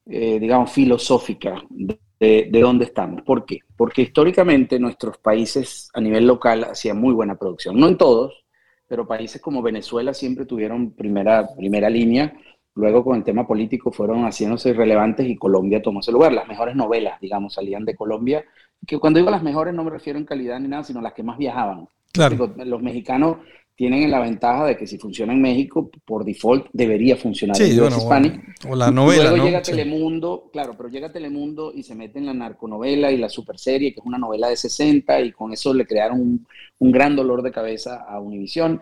[0.06, 3.22] eh, digamos, filosófica de- de dónde estamos.
[3.22, 3.60] ¿Por qué?
[3.76, 7.78] Porque históricamente nuestros países a nivel local hacían muy buena producción.
[7.78, 8.44] No en todos,
[8.88, 12.34] pero países como Venezuela siempre tuvieron primera, primera línea.
[12.76, 16.32] Luego con el tema político fueron haciéndose irrelevantes y Colombia tomó ese lugar.
[16.32, 18.44] Las mejores novelas, digamos, salían de Colombia.
[18.86, 21.22] Que cuando digo las mejores no me refiero en calidad ni nada, sino las que
[21.22, 21.86] más viajaban.
[22.12, 22.52] Claro.
[22.64, 23.38] Los mexicanos
[23.76, 27.72] tienen la ventaja de que si funciona en México, por default debería funcionar en Sí,
[27.72, 28.54] US bueno, Hispanic.
[28.68, 29.44] o, la novela, Luego ¿no?
[29.46, 29.72] llega Sí.
[29.72, 33.98] Telemundo, claro, pero llega Telemundo y se mete en la narconovela y la superserie, que
[33.98, 36.46] es una novela de 60, y con eso le crearon un,
[36.78, 38.80] un gran dolor de cabeza a Univision,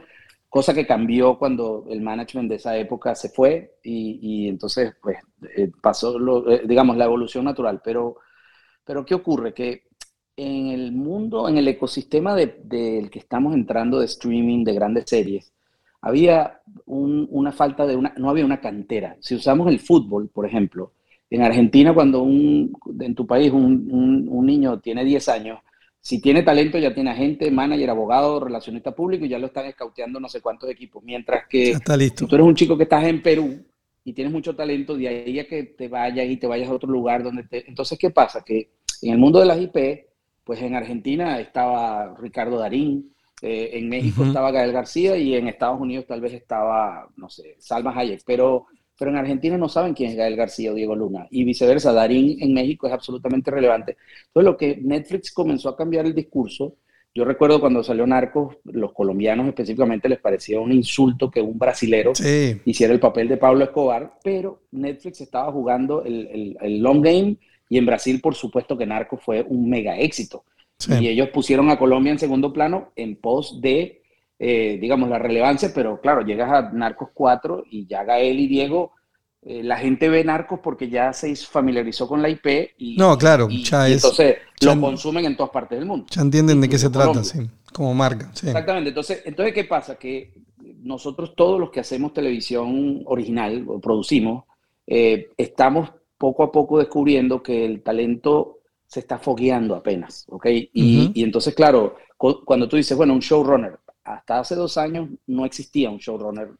[0.52, 5.18] cosa que cambió cuando el management de esa época se fue y, y entonces pues
[5.56, 7.82] eh, pasó, lo, eh, digamos, la evolución natural.
[7.84, 8.18] Pero,
[8.84, 9.54] pero ¿qué ocurre?
[9.54, 9.84] Que
[10.36, 15.04] en el mundo, en el ecosistema de- del que estamos entrando de streaming, de grandes
[15.08, 15.52] series,
[16.00, 19.16] había un- una falta de una, no había una cantera.
[19.20, 20.92] Si usamos el fútbol, por ejemplo,
[21.30, 25.60] en Argentina cuando un, en tu país un, un- un niño tiene 10 años,
[26.02, 30.18] si tiene talento ya tiene agente, manager, abogado, relacionista público y ya lo están escauteando
[30.18, 31.00] no sé cuántos equipos.
[31.04, 32.24] Mientras que está listo.
[32.24, 33.64] si tú eres un chico que estás en Perú
[34.04, 36.90] y tienes mucho talento, de ahí a que te vayas y te vayas a otro
[36.90, 37.68] lugar donde te...
[37.68, 38.42] Entonces, ¿qué pasa?
[38.44, 40.06] Que en el mundo de las IP,
[40.42, 45.80] pues en Argentina estaba Ricardo Darín, eh, en México estaba Gael García y en Estados
[45.80, 48.66] Unidos tal vez estaba, no sé, Salma Hayek, pero,
[48.98, 52.36] pero en Argentina no saben quién es Gael García o Diego Luna y viceversa, Darín
[52.40, 53.96] en México es absolutamente relevante.
[54.28, 56.76] Entonces, lo que Netflix comenzó a cambiar el discurso,
[57.14, 62.12] yo recuerdo cuando salió Narcos, los colombianos específicamente les parecía un insulto que un brasilero
[62.14, 67.02] Sí, hiciera el papel de Pablo Escobar, pero Netflix estaba jugando el, el- el long
[67.02, 67.36] game
[67.68, 70.44] y en Brasil, por supuesto, que Narcos fue un mega éxito.
[70.78, 70.92] sí.
[71.00, 74.01] Y ellos pusieron a Colombia en segundo plano en pos de,
[74.44, 78.90] eh, digamos, la relevancia, pero claro, llegas a Narcos 4 y ya Gael y Diego,
[79.42, 83.46] eh, la gente ve Narcos porque ya se familiarizó con la IP y, No, claro,
[83.48, 86.06] y- ya y es- entonces ya- lo consumen en todas partes del mundo.
[86.10, 87.38] Ya entienden de qué se trata, sí.
[87.72, 88.48] Como marca, sí.
[88.48, 88.88] Exactamente.
[88.88, 89.94] Entonces, entonces, ¿qué pasa?
[89.96, 90.32] Que
[90.82, 94.42] nosotros todos los que hacemos televisión original o producimos,
[94.88, 100.46] eh, estamos poco a poco descubriendo que el talento se está fogueando apenas, ¿ok?
[100.72, 101.10] Y, Ujú.
[101.14, 105.44] y entonces, claro, cu- cuando tú dices, bueno, un showrunner, hasta hace dos años no
[105.44, 106.50] existía un showrunner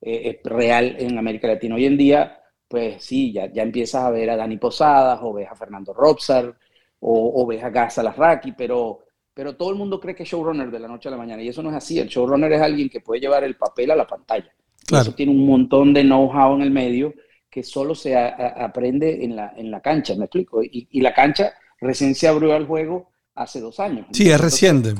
[0.00, 1.74] eh, eh, real en América Latina.
[1.76, 2.38] Hoy en día,
[2.68, 6.56] pues sí, ya, ya empiezas a ver a Dani Posadas, o ves a Fernando Robsar,
[7.00, 9.00] o, o ves a Gaza Larraqui, pero
[9.34, 11.48] pero todo el mundo cree que es showrunner de la noche a la mañana y
[11.48, 11.98] eso no es así.
[11.98, 14.52] El showrunner es alguien que puede llevar el papel a la pantalla.
[14.86, 15.02] Claro.
[15.02, 17.14] Eso tiene un montón de know-how en el medio
[17.48, 20.62] que solo se a- a- aprende en la, en la cancha, ¿me explico?
[20.62, 24.06] Y, y la cancha recién se abrió al juego hace dos años.
[24.12, 24.94] Sí, es Entonces, reciente.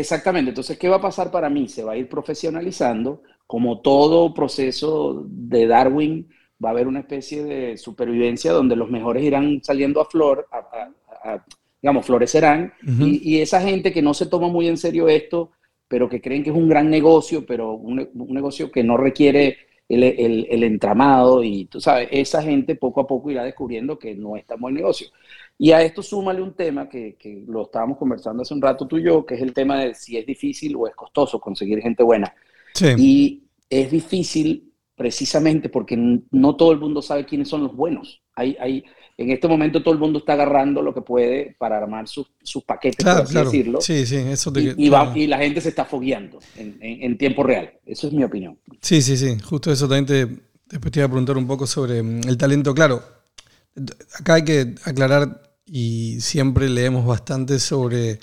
[0.00, 0.50] Exactamente.
[0.50, 1.68] Entonces, ¿qué va a pasar para mí?
[1.68, 3.22] Se va a ir profesionalizando.
[3.46, 6.28] Como todo proceso de Darwin,
[6.62, 10.58] va a haber una especie de supervivencia donde los mejores irán saliendo a flor, a-
[10.58, 11.44] a- a-
[11.80, 12.72] digamos, florecerán.
[12.96, 15.52] Y, y esa gente que no se toma muy en serio esto,
[15.88, 19.56] pero que creen que es un gran negocio, pero un, un negocio que no requiere
[19.88, 24.14] el, el- el entramado y tú sabes, esa gente poco a poco irá descubriendo que
[24.14, 25.08] no es tan buen negocio.
[25.58, 28.96] Y a esto súmale un tema que, que lo estábamos conversando hace un rato tú
[28.98, 32.02] y yo, que es el tema de si es difícil o es costoso conseguir gente
[32.04, 32.32] buena.
[32.74, 32.86] Sí.
[32.96, 35.96] Y es difícil precisamente porque
[36.30, 38.22] no todo el mundo sabe quiénes son los buenos.
[38.36, 38.84] Hay, hay,
[39.16, 42.62] en este momento todo el mundo está agarrando lo que puede para armar sus, sus
[42.64, 43.50] paquetes, Claro, por así claro.
[43.50, 43.80] decirlo.
[43.80, 47.02] Sí, sí, eso te- Y, y va- y la gente se está fogueando en, en-
[47.02, 47.72] en tiempo real.
[47.84, 48.58] Eso es mi opinión.
[48.80, 50.40] Sí, sí, sí, justo eso también te,
[50.70, 52.74] después te iba a preguntar un poco sobre mm, el talento.
[52.74, 53.02] Claro,
[54.18, 58.18] acá hay que aclarar y siempre leemos bastante sobre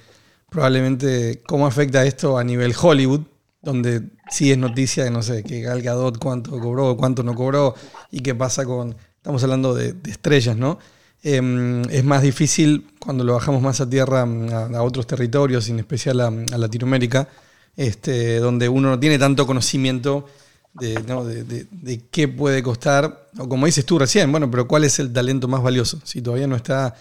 [0.49, 3.21] probablemente cómo afecta esto a nivel Hollywood,
[3.61, 7.75] donde sí es noticia de, no sé, que Gal Gadot cuánto cobró, cuánto no cobró
[8.11, 10.79] y qué pasa con, estamos hablando de, estrellas, ¿no?
[11.23, 15.79] Eh, es más difícil cuando lo bajamos más a tierra, mm, a, otros territorios, en
[15.79, 17.27] especial a, Latinoamérica,
[17.75, 20.27] este, donde uno no tiene tanto conocimiento
[20.73, 21.25] de, ¿no?
[21.25, 25.47] de qué puede costar, o como dices tú recién, bueno, pero cuál es el talento
[25.47, 26.95] más valioso, si todavía no está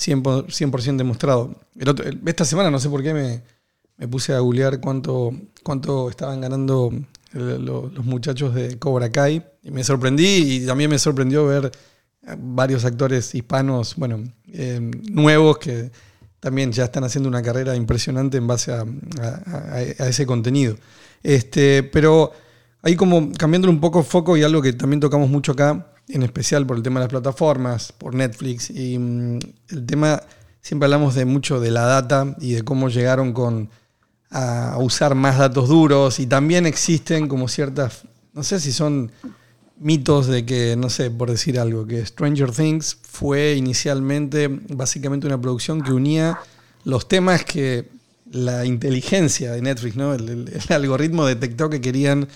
[0.00, 1.54] 100%, 100% demostrado.
[1.78, 3.42] El otro- esta semana, no sé por qué, me,
[3.98, 5.32] me puse a googlear cuánto,
[5.62, 6.90] cuánto estaban ganando
[7.34, 11.70] el- lo- los muchachos de Cobra Kai, y me sorprendí, y también me sorprendió ver
[12.38, 15.90] varios actores hispanos, bueno, eh, nuevos que
[16.38, 18.84] también ya están haciendo una carrera impresionante en base a,
[19.20, 20.76] a- a- ese contenido.
[21.22, 22.32] Este, pero
[22.82, 26.22] ahí como cambiando un poco el foco y algo que también tocamos mucho acá, en
[26.22, 29.38] especial por el tema de las plataformas, por Netflix, y mm,
[29.70, 30.22] el tema,
[30.60, 33.70] siempre hablamos de mucho de la data y de cómo llegaron con
[34.32, 39.10] a usar más datos duros y también existen como ciertas, no sé si son
[39.80, 45.40] mitos de que, no sé, por decir algo, que Stranger Things fue inicialmente básicamente una
[45.40, 46.38] producción que unía
[46.84, 47.88] los temas que
[48.30, 50.14] la inteligencia de Netflix, ¿no?
[50.14, 52.28] El, el- el algoritmo detectó que querían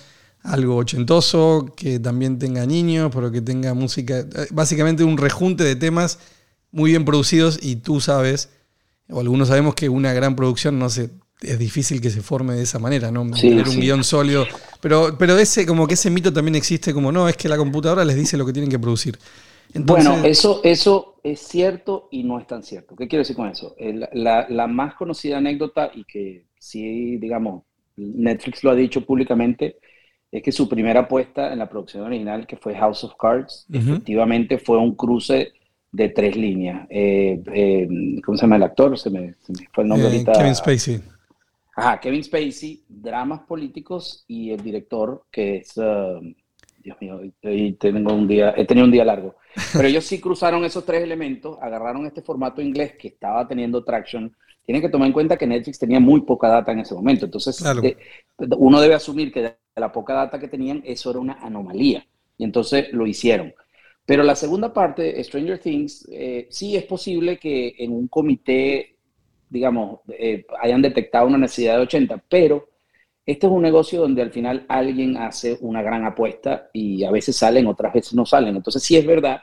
[0.45, 5.77] algo ochentoso, que también tenga niños, pero que tenga música, eh, básicamente un rejunte de
[5.77, 6.21] temas
[6.73, 8.51] muy bien producidos y tú sabes,
[9.11, 11.11] o algunos sabemos que una gran producción no se
[11.43, 13.27] es difícil que se forme de esa manera, ¿no?
[13.33, 13.81] Sí, Tener un sí.
[13.81, 14.49] guion sólido.
[14.81, 18.05] Pero, pero ese, como que ese mito también existe, como no, es que la computadora
[18.05, 19.19] les dice lo que tienen que producir.
[19.75, 22.95] Entonces, Bueno, eso, eso es cierto y no es tan cierto.
[22.97, 23.75] ¿Qué quiero decir con eso?
[23.79, 27.65] El- la, la más conocida anécdota y que sí, digamos,
[27.97, 29.79] Netflix lo ha dicho públicamente,
[30.35, 34.59] es que su primera apuesta en la producción original, que fue House of Cards, efectivamente
[34.59, 35.53] fue un cruce
[35.93, 36.89] de tres líneas.
[36.91, 37.89] Eh, eh,
[38.25, 38.99] ¿cómo se llama el actor?
[38.99, 40.33] Se me, se me fue el nombre eh, ahorita.
[40.33, 41.01] Kevin Spacey.
[41.77, 46.21] Ajá, Kevin Spacey, dramas políticos y el director que es, uh,
[46.83, 49.37] Dios mío, y tengo un día, he tenido un día largo.
[49.73, 54.35] Pero ellos sí cruzaron esos tres elementos, agarraron este formato inglés que estaba teniendo traction.
[54.65, 57.57] Tienen que tomar en cuenta que Netflix tenía muy poca data en ese momento, entonces
[57.59, 57.83] Claro.
[57.83, 57.97] de-
[58.59, 62.07] uno debe asumir que de la poca data que tenían, eso era una anomalía.
[62.39, 63.55] Y entonces lo hicieron.
[64.07, 68.91] Pero la segunda parte, Stranger Things, eh, sí es posible que en un comité
[69.49, 72.69] digamos, eh, hayan detectado una necesidad de 80, pero
[73.25, 77.37] este es un negocio donde al final alguien hace una gran apuesta y a veces
[77.37, 78.57] salen, otras veces no salen.
[78.57, 79.43] Entonces sí es verdad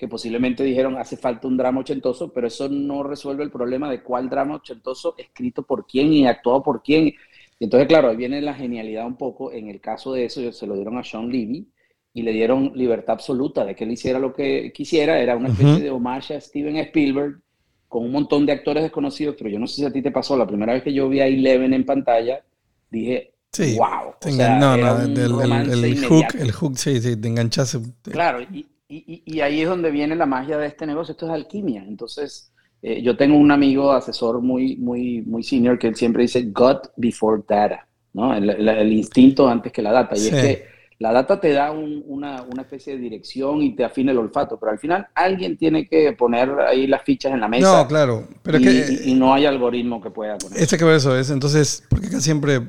[0.00, 4.02] que posiblemente dijeron hace falta un drama ochentoso, pero eso no resuelve el problema de
[4.02, 7.12] cuál drama ochentoso escrito por quién y actuado por quién.
[7.60, 9.52] Entonces, claro, ahí viene la genialidad un poco.
[9.52, 11.68] En el caso de eso, se lo dieron a Sean Levy
[12.14, 15.20] y le dieron libertad absoluta de que él hiciera lo que quisiera.
[15.20, 15.84] Era una especie Ujú.
[15.84, 17.40] de homage a Steven Spielberg
[17.88, 20.36] con un montón de actores desconocidos, pero yo no sé si a ti te pasó,
[20.36, 22.42] la primera vez que yo vi a Eleven en pantalla,
[22.90, 24.14] dije, Sí, wow.
[24.22, 26.06] o sea, no, no, el, el inmediato.
[26.06, 27.76] hook, el hook, sí, sí, te enganchas.
[28.02, 31.12] te- Claro, y, y- y- y ahí es donde viene la magia de este negocio,
[31.12, 31.84] esto es alquimia.
[31.86, 36.42] Entonces, eh, yo tengo un amigo asesor muy, muy, muy senior que él siempre dice
[36.42, 38.34] gut before data, ¿no?
[38.34, 40.16] El, el- el instinto antes que la data.
[40.16, 40.28] Y Sí.
[40.28, 40.64] es que
[40.98, 44.58] la data te da un- una, una especie de dirección y te afina el olfato,
[44.58, 48.28] pero al final alguien tiene que poner ahí las fichas en la mesa No, claro,
[48.42, 50.60] pero y, es que y- y no hay algoritmo que pueda con eso.
[50.62, 52.60] Este que ver eso es, entonces, porque acá siempre,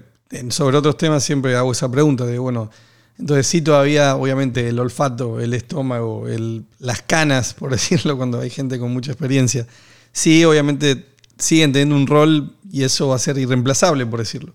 [0.50, 2.70] sobre otros temas, siempre hago esa pregunta de, bueno,
[3.20, 8.50] entonces sí todavía, obviamente, el olfato, el estómago, el, las canas, por decirlo, cuando hay
[8.50, 9.68] gente con mucha experiencia,
[10.12, 11.06] sí, obviamente,
[11.38, 14.54] siguen teniendo un rol y eso va a ser irreemplazable, por decirlo.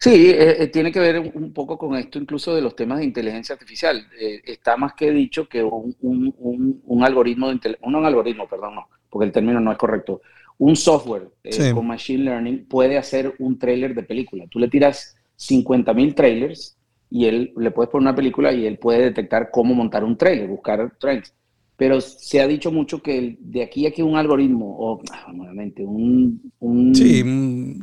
[0.00, 3.04] Sí, eh, eh, tiene que ver un, poco con esto incluso de los temas de
[3.06, 4.06] inteligencia artificial.
[4.18, 8.46] Eh, está más que dicho que un, un- un- un algoritmo, de no un algoritmo,
[8.48, 10.20] perdón, no, porque el término no es correcto.
[10.58, 11.72] Un software eh, Sí.
[11.72, 14.44] con machine learning puede hacer un trailer de película.
[14.50, 16.76] Tú le tiras 50 mil trailers
[17.14, 20.48] y él le puedes poner una película y él puede detectar cómo montar un trailer,
[20.48, 21.32] buscar trends.
[21.76, 25.84] Pero se ha dicho mucho que de aquí a que un algoritmo, o ah, nuevamente,
[25.84, 27.22] un, un Sí,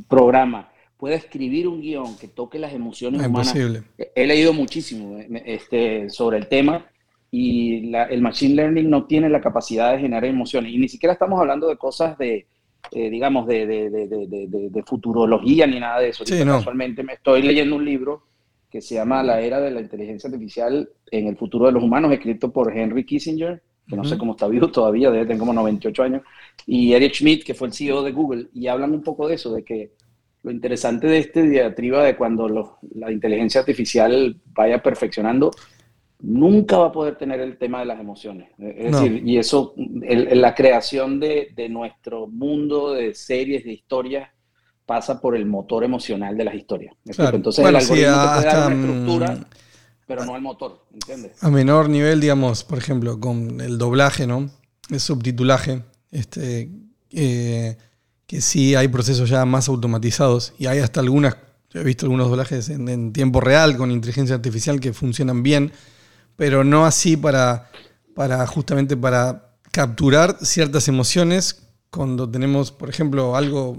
[0.07, 3.55] programa pueda escribir un guion que toque las emociones es humanas.
[3.55, 3.83] imposible.
[4.15, 6.85] He leído muchísimo eh, este, sobre el tema
[7.31, 10.73] y la- el Machine Learning no tiene la capacidad de generar emociones.
[10.73, 12.45] Y ni siquiera estamos hablando de cosas de,
[12.91, 14.07] eh, digamos, de, de, de,
[14.69, 16.25] de, futurología ni nada de eso.
[16.25, 16.57] Sí, no.
[16.57, 18.23] Casualmente me estoy leyendo un libro
[18.71, 22.11] que se llama La Era de la Inteligencia Artificial en el futuro de los humanos,
[22.13, 26.03] escrito por Henry Kissinger, que no sé cómo está vivo todavía, debe tener como 98
[26.03, 26.21] años,
[26.65, 29.53] y Eric Schmidt, que fue el CEO de Google, y hablan un poco de eso,
[29.53, 29.91] de que
[30.43, 35.51] lo interesante de este diatriba de cuando lo- la inteligencia artificial vaya perfeccionando
[36.23, 38.49] nunca va a poder tener el tema de las emociones.
[38.59, 39.01] Es No.
[39.01, 44.29] decir, y eso, el- la creación de, de nuestro mundo de series, de historias,
[44.85, 46.95] pasa por el motor emocional de las historias.
[47.05, 49.45] Entonces Bueno, el sí, algoritmo te puede dar una estructura, mm,
[50.07, 51.43] pero no el motor, ¿entiendes?
[51.43, 54.49] A menor nivel, digamos, por ejemplo, con el doblaje, ¿no?
[54.89, 56.69] El subtitulaje, este,
[57.11, 57.77] eh,
[58.25, 61.37] que sí hay procesos ya más automatizados y hay hasta algunas,
[61.69, 65.71] yo he visto algunos doblajes en, en tiempo real con inteligencia artificial que funcionan bien,
[66.35, 67.69] pero no así para,
[68.15, 73.75] para justamente para capturar ciertas emociones cuando tenemos, por ejemplo, algo,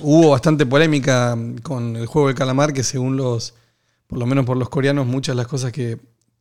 [0.00, 3.54] hubo bastante polémica con el juego del calamar que según los,
[4.06, 5.98] por lo menos por los coreanos, muchas de las cosas que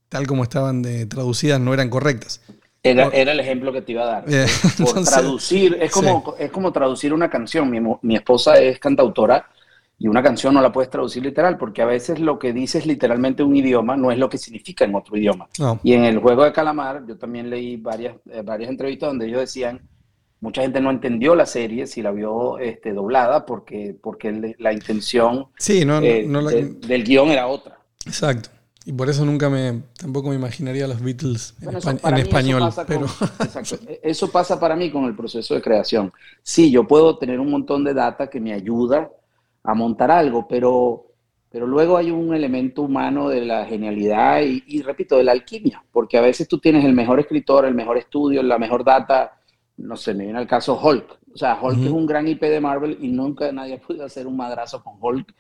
[0.10, 2.42] tal como estaban de, traducidas no eran correctas.
[2.84, 4.26] Era, era el ejemplo que te iba a dar.
[4.28, 4.46] Eh,
[4.78, 7.70] Por entonces, traducir, es como, es como traducir una canción.
[7.70, 9.48] Mi, mi esposa es cantautora
[9.98, 13.42] y una canción no la puedes traducir literal porque a veces lo que dices literalmente
[13.42, 15.48] un idioma no es lo que significa en otro idioma.
[15.60, 19.28] no, Y en el juego de calamar, yo también leí varias, eh, varias entrevistas donde
[19.28, 19.82] ellos decían,
[20.40, 25.48] mucha gente no entendió la serie si la vio este, doblada porque, porque la intención
[25.58, 27.80] sí, no, no- eh, no la- de- del guion era otra.
[28.06, 28.50] exacto.
[28.86, 32.08] Y por eso nunca me, tampoco me imaginaría a los Beatles en, Bueno, espa- eso-
[32.08, 32.60] en eso español.
[32.62, 33.78] pasa Pero, con- exacto.
[34.02, 36.14] Eso pasa para mí con el proceso de creación.
[36.42, 39.12] Sí, yo puedo tener un montón de data que me ayuda
[39.64, 41.08] a montar algo, pero,
[41.50, 45.84] pero luego hay un elemento humano de la genialidad y, y, repito, de la alquimia,
[45.92, 49.37] porque a veces tú tienes el mejor escritor, el mejor estudio, la mejor data,
[49.78, 51.20] no sé, me viene al caso Hulk.
[51.34, 54.26] O sea, Hulk es un gran IP de Marvel y nunca nadie ha podido hacer
[54.28, 55.34] un madrazo con Hulk.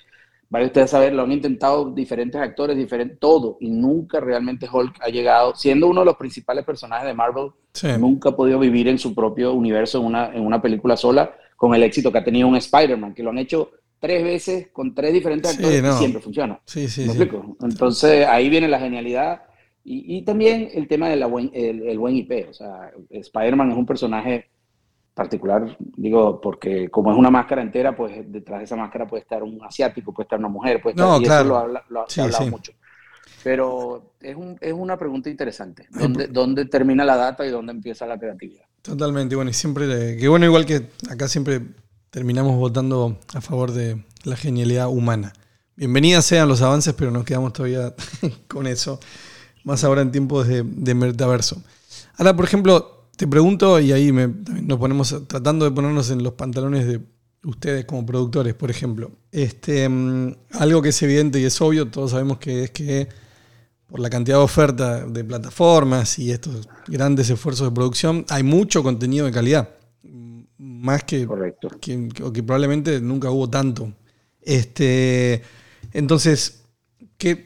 [0.50, 4.96] Vaya ustedes a saber, lo han intentado diferentes actores, diferente, todo, y nunca realmente Hulk
[5.02, 7.88] ha llegado, siendo uno de los principales personajes de Marvel, sí.
[8.00, 11.74] nunca ha podido vivir en su propio universo en una, en una película sola con
[11.76, 15.12] el éxito que ha tenido un Spider-Man, que lo han hecho tres veces con tres
[15.12, 15.90] diferentes Sí, actores no.
[15.90, 16.62] y siempre funciona.
[16.66, 17.58] Sí, sí, ¿Me explico?
[17.62, 19.42] Entonces ahí viene la genialidad
[19.90, 22.48] y, y también el tema del buen, el, el buen IP.
[22.50, 24.50] O sea, Spider-Man es un personaje
[25.14, 29.42] particular, digo, porque como es una máscara entera, pues detrás de esa máscara puede estar
[29.44, 31.42] un asiático, puede estar una mujer, puede estar, No, y claro.
[31.42, 32.50] eso lo, habla- lo Sí, ha hablado sí.
[32.52, 32.72] mucho.
[33.44, 35.88] Pero es, un- es una pregunta interesante.
[35.90, 38.66] ¿Dónde, ¿Dónde termina la data y dónde empieza la creatividad?
[38.82, 41.62] Totalmente, bueno, y siempre, que bueno, igual que acá siempre
[42.10, 45.34] terminamos votando a favor de la genialidad humana.
[45.76, 47.94] Bienvenidas sean los avances, pero nos quedamos todavía
[48.48, 49.00] con eso,
[49.68, 51.62] más ahora en tiempos de, de metaverso.
[52.18, 54.28] Ahora, por ejemplo, te pregunto, y ahí me-
[54.64, 57.02] nos ponemos tratando de ponernos en los pantalones de
[57.44, 59.12] ustedes como productores, por ejemplo.
[59.32, 63.08] Este, mm, algo que es evidente y es obvio, todos sabemos que es que
[63.88, 68.84] por la cantidad de oferta de plataformas y estos grandes esfuerzos de producción, hay mucho
[68.84, 69.70] contenido de calidad.
[70.58, 71.70] Más que, Correcto.
[71.80, 73.94] que, que probablemente nunca hubo tanto.
[74.42, 75.42] Este,
[75.94, 76.64] entonces,
[77.18, 77.46] ¿qué,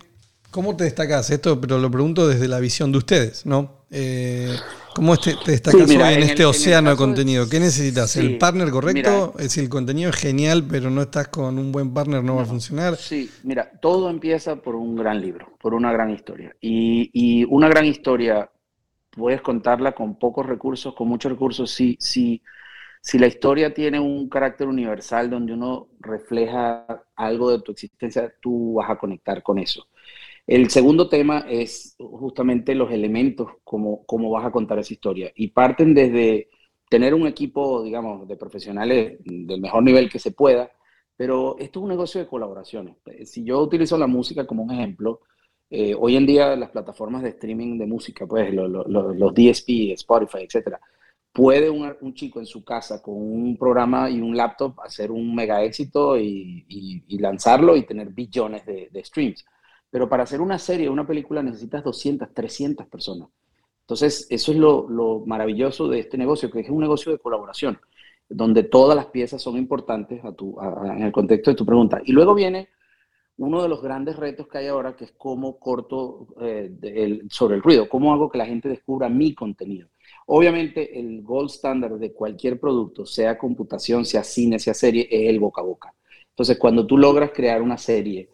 [0.51, 1.29] ¿cómo te destacás?
[1.31, 3.85] Esto, pero lo pregunto desde la visión de ustedes, ¿no?
[3.89, 4.55] Eh,
[4.93, 7.47] ¿Cómo te, te Sí, mira, hoy en, este el océano de contenido?
[7.49, 8.15] ¿Qué necesitas?
[8.17, 9.09] ¿El partner correcto?
[9.09, 9.31] mira.
[9.37, 12.43] es decir, el contenido es genial, pero no estás con un buen partner, no, va
[12.43, 12.97] a funcionar.
[12.97, 16.55] Sí, mira, todo empieza por un gran libro, por una gran historia.
[16.59, 18.49] Y, y una gran historia
[19.11, 21.71] puedes contarla con pocos recursos, con muchos recursos.
[21.71, 22.41] Si, si,
[23.01, 26.85] si la historia tiene un carácter universal donde uno refleja
[27.15, 29.87] algo de tu existencia, tú vas a conectar con eso.
[30.51, 35.31] El segundo tema es justamente los elementos, cómo, cómo vas a contar esa historia.
[35.33, 36.49] Y parten desde
[36.89, 40.69] tener un equipo, digamos, de profesionales del mejor nivel que se pueda,
[41.15, 42.97] pero esto es un negocio de colaboraciones.
[43.23, 45.21] Si yo utilizo la música como un ejemplo,
[45.69, 49.33] eh, hoy en día las plataformas de streaming de música, pues lo- lo- lo- los
[49.33, 50.81] DSP, Spotify, etcétera,
[51.31, 55.63] puede un, chico en su casa con un programa y un laptop hacer un mega
[55.63, 56.65] éxito y,
[57.19, 59.45] lanzarlo y tener billones de streams.
[59.91, 63.30] Pero para hacer una serie, una película, necesitas 200, 300 personas.
[63.82, 67.77] Entonces, eso es lo, lo maravilloso de este negocio, que es un negocio de colaboración,
[68.30, 72.01] donde todas las piezas son importantes en el contexto de tu pregunta.
[72.06, 72.69] Y luego viene
[73.38, 77.61] uno de los grandes retos que hay ahora, que es cómo corto eh, sobre el
[77.61, 79.89] ruido, cómo hago que la gente descubra mi contenido.
[80.28, 85.39] Obviamente, el gold standard de cualquier producto, sea computación, sea cine, sea serie, es el
[85.39, 85.93] boca a boca.
[86.30, 88.30] Entonces, cuando tú logras crear una serie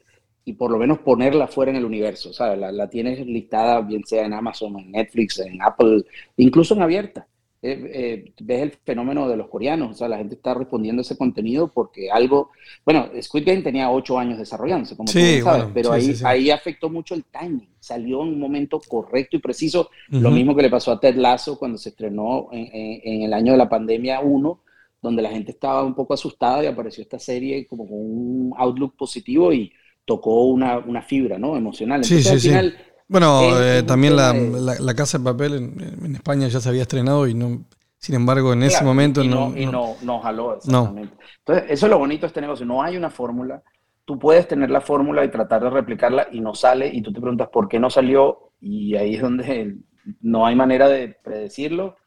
[0.48, 2.60] y por lo menos ponerla fuera en el universo, ¿sabes?
[2.60, 6.04] La, la tienes listada, bien sea en Amazon, en Netflix, en Apple,
[6.38, 7.28] incluso en abierta.
[7.62, 11.04] Eh, eh, ves el fenómeno de los coreanos, o sea, la gente está respondiendo a
[11.04, 12.52] ese contenido porque algo,
[12.86, 16.02] bueno, Squid Game tenía ocho años desarrollándose, como tú Sí, bien sabes, bueno, pero sí,
[16.02, 19.90] ahí, sí, ahí afectó mucho el timing, salió en un momento correcto y preciso,
[20.20, 20.32] lo Ujú.
[20.32, 23.54] mismo que le pasó a Ted Lasso cuando se estrenó en, en- en el año
[23.54, 24.62] de la pandemia 1,
[25.02, 28.96] donde la gente estaba un poco asustada y apareció esta serie como con un outlook
[28.96, 29.72] positivo y
[30.08, 31.58] tocó una, una fibra, ¿no?
[31.58, 32.02] Emocional.
[32.02, 32.50] Sí, Entonces, sí, al sí.
[32.50, 36.16] final, Bueno, Es eh, un también la, de- la- La Casa de Papel en, en
[36.16, 37.66] España ya se había estrenado y no,
[37.98, 39.52] sin embargo, en ese Claro, momento y no.
[39.52, 41.16] no, y no- no, no jaló, exactamente.
[41.40, 42.66] Entonces, eso es lo bonito de este negocio.
[42.66, 43.64] No hay una fórmula.
[44.06, 47.22] Tú puedes tener la fórmula y tratar de replicarla y no sale, y tú te
[47.22, 49.78] preguntas por qué no salió, y ahí es donde
[50.22, 51.98] no hay manera de predecirlo.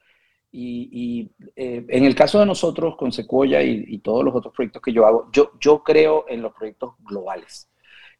[0.52, 4.54] Y, y, eh, en el caso de nosotros con Sequoia y, y todos los otros
[4.54, 7.69] proyectos que yo hago, yo, yo creo en los proyectos globales.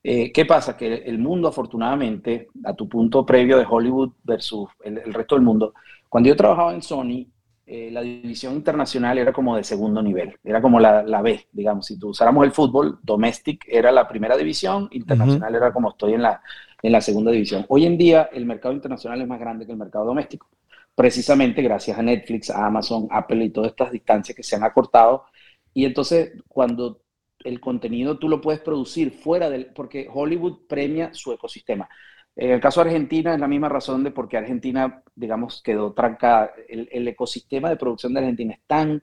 [0.03, 0.77] Eh, ¿Qué pasa?
[0.77, 5.45] Que el mundo, afortunadamente, a tu punto previo de Hollywood versus el, el resto del
[5.45, 5.75] mundo,
[6.09, 7.27] cuando yo trabajaba en Sony,
[7.67, 11.87] eh, la división internacional era como de segundo nivel, era como la, la B, digamos.
[11.87, 16.23] Si tú usáramos el fútbol, domestic era la primera división, internacional era como estoy en
[16.23, 16.43] la,
[16.83, 17.67] en la segunda división.
[17.69, 20.49] Hoy en día el mercado internacional es más grande que el mercado doméstico,
[20.95, 25.25] precisamente gracias a Netflix, a Amazon, Apple y todas estas distancias que se han acortado.
[25.73, 27.03] Y entonces cuando
[27.45, 31.89] el contenido tú lo puedes producir fuera del, porque Hollywood premia su ecosistema.
[32.37, 35.93] En el caso de Argentina es la misma razón de por qué Argentina, digamos, quedó
[35.93, 36.53] trancada.
[36.69, 39.03] El, el ecosistema de producción de Argentina es tan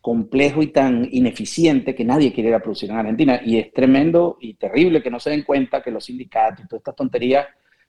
[0.00, 3.40] complejo y tan ineficiente que nadie quiere ir a producir en Argentina.
[3.44, 6.80] Y es tremendo y terrible que no se den cuenta que los sindicatos y todas
[6.80, 7.46] estas tonterías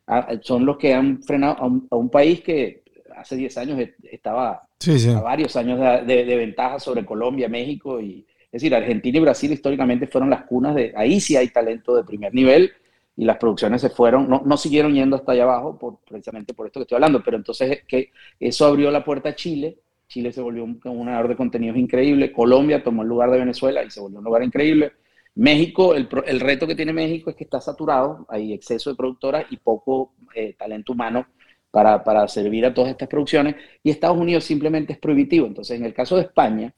[0.08, 2.84] ah, son los que han frenado a un, a un país que
[3.16, 5.10] hace 10 años e- estaba Sí, sí.
[5.12, 9.22] a varios años de, de- de ventaja sobre Colombia, México y es decir, Argentina y
[9.22, 12.72] Brasil históricamente fueron las cunas de ahí sí hay talento de primer nivel
[13.18, 16.68] y las producciones se fueron, no, no siguieron yendo hasta allá abajo por, precisamente por
[16.68, 20.42] esto que estoy hablando, pero entonces que eso abrió la puerta a Chile, Chile se
[20.42, 24.20] volvió un, un de contenidos increíble, Colombia tomó el lugar de Venezuela y se volvió
[24.20, 24.92] un lugar increíble,
[25.36, 29.46] México, el, el reto que tiene México es que está saturado, hay exceso de productoras
[29.50, 31.26] y poco eh, talento humano
[31.72, 35.48] para, para servir a todas estas producciones, y Estados Unidos simplemente es prohibitivo.
[35.48, 36.72] Entonces, en el caso de España,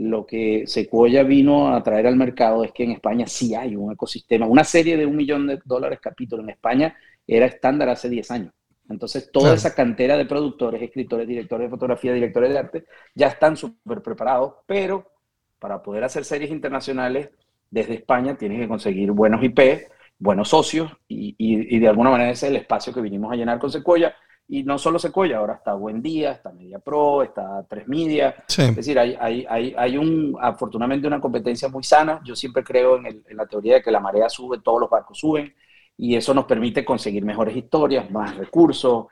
[0.00, 3.92] lo que Sequoia vino a traer al mercado es que en España sí hay un
[3.92, 4.46] ecosistema.
[4.46, 6.96] Una serie de un millón de dólares capítulo en España
[7.26, 8.52] era estándar hace 10 años.
[8.88, 9.56] Entonces, toda Claro.
[9.56, 12.84] esa cantera de productores, escritores, directores de fotografía, directores de arte,
[13.14, 15.10] ya están súper preparados, pero
[15.58, 17.30] para poder hacer series internacionales
[17.70, 19.88] desde España tienes que conseguir buenos IP,
[20.18, 23.36] buenos socios, y, y- y de alguna manera ese es el espacio que vinimos a
[23.36, 24.14] llenar con Sequoia.
[24.50, 28.62] Y no solo Sequoia, ahora está Buen Día, está Media Pro, está Tres Media, Sí.
[28.62, 32.20] es decir, hay, hay, hay, hay un, afortunadamente una competencia muy sana.
[32.24, 34.88] Yo siempre creo en, el- en la teoría de que la marea sube, todos los
[34.90, 35.54] barcos suben,
[35.98, 39.06] y eso nos permite conseguir mejores historias, más recursos.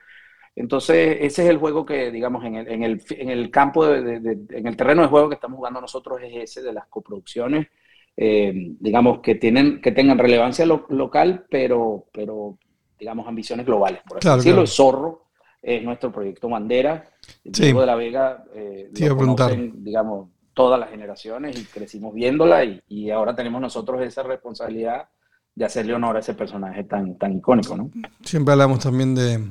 [0.54, 4.02] Entonces, ese es el juego que, digamos, en el, en el, en el campo, de,
[4.02, 6.86] de- de- en el terreno de juego que estamos jugando nosotros es ese de las
[6.86, 7.66] coproducciones,
[8.16, 12.56] eh, digamos, que, tienen, que tengan relevancia lo- local, pero, pero,
[12.98, 14.00] digamos, ambiciones globales.
[14.08, 14.66] Por así Claro, decirlo, claro.
[14.66, 15.25] Zorro
[15.62, 17.10] es nuestro proyecto bandera.
[17.44, 17.62] Sí.
[17.62, 22.80] Diego de la Vega, eh, lo conocen, digamos, todas las generaciones y crecimos viéndola y,
[22.88, 25.08] y ahora tenemos nosotros esa responsabilidad
[25.54, 27.90] de hacerle honor a ese personaje tan, tan icónico, ¿no?
[28.22, 29.42] Siempre hablamos también de,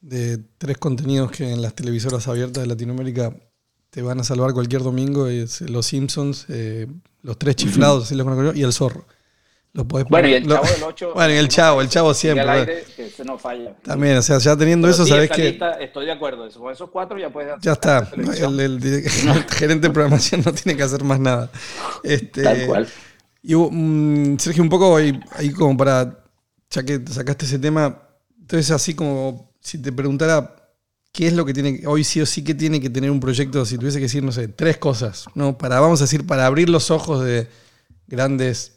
[0.00, 3.34] de tres contenidos que en las televisoras abiertas de Latinoamérica
[3.90, 5.26] te van a salvar cualquier domingo.
[5.26, 6.86] Es Los Simpsons, eh,
[7.22, 9.06] Los Tres Chiflados, así los conozco yo, y El Zorro.
[9.84, 11.12] Podés Bueno, y el lo- Chavo del 8.
[11.14, 12.48] Bueno, y el Chavo, el Chavo siempre.
[12.48, 13.74] Aire, que ese no falla.
[13.82, 16.48] También, o sea, ya teniendo Pero eso, sí, sabes que lista, estoy de acuerdo.
[16.50, 18.10] Con esos cuatro ya puedes hacer ya está.
[18.16, 18.80] el
[19.50, 21.50] gerente de programación no tiene que hacer más nada.
[22.02, 22.88] Este, Tal cual.
[23.42, 26.24] Y mm, Sergio, un poco ahí, ahí como para,
[26.70, 28.02] ya que sacaste ese tema,
[28.40, 30.56] entonces así como si te preguntara
[31.12, 33.64] qué es lo que tiene, hoy sí o sí que tiene que tener un proyecto,
[33.64, 35.56] si tuviese que decir, no sé, tres cosas, ¿no?
[35.56, 37.48] Para, vamos a decir, para abrir los ojos de
[38.06, 38.75] grandes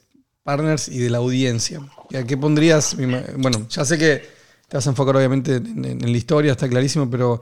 [0.50, 1.80] partners y de la audiencia.
[2.10, 2.96] ¿Y ¿A qué pondrías?
[3.36, 4.22] Bueno, ya sé que
[4.68, 7.40] te vas a enfocar obviamente en, en- en la historia, está clarísimo, pero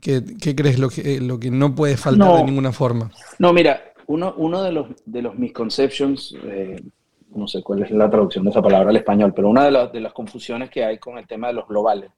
[0.00, 2.36] ¿qué, qué crees lo que, lo que no puede faltar No.
[2.36, 3.10] de ninguna forma?
[3.38, 6.82] No, mira, uno, uno de los, de los misconceptions, eh,
[7.34, 9.92] no sé cuál es la traducción de esa palabra al español, pero una de, las-
[9.92, 12.10] de las confusiones que hay con el tema de los globales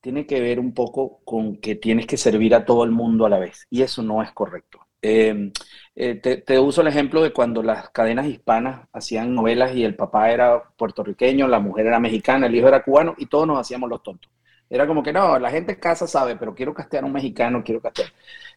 [0.00, 3.28] tiene que ver un poco con que tienes que servir a todo el mundo a
[3.28, 4.80] la vez, y eso no es correcto.
[5.02, 5.52] Eh,
[5.94, 9.96] eh, te, te uso el ejemplo de cuando las cadenas hispanas hacían novelas y el
[9.96, 13.90] papá era puertorriqueño, la mujer era mexicana, el hijo era cubano y todos nos hacíamos
[13.90, 14.30] los tontos.
[14.70, 17.62] Era como que no, la gente en casa sabe, pero quiero castear a un mexicano,
[17.62, 18.08] quiero castear.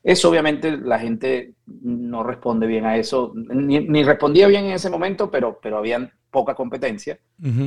[0.02, 4.90] Eso obviamente la gente no responde bien a eso, ni, ni respondía bien en ese
[4.90, 7.20] momento, pero, pero había poca competencia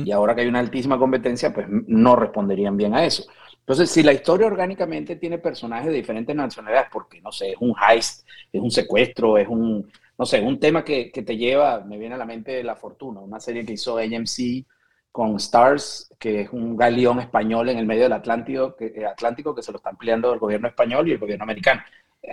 [0.03, 3.23] y ahora que hay una altísima competencia, pues no responderían bien a eso.
[3.69, 7.75] Entonces, si la historia orgánicamente tiene personajes de diferentes nacionalidades, porque no sé, es un
[7.87, 11.99] heist, es un secuestro, es un, no sé, un tema que, que te lleva, me
[11.99, 14.65] viene a la mente La Fortuna, una serie que hizo AMC
[15.11, 19.53] con Stars, que es un galeón español en el medio del Atlántico que, eh, Atlántico
[19.53, 21.81] que se lo están peleando el gobierno español y el gobierno americano.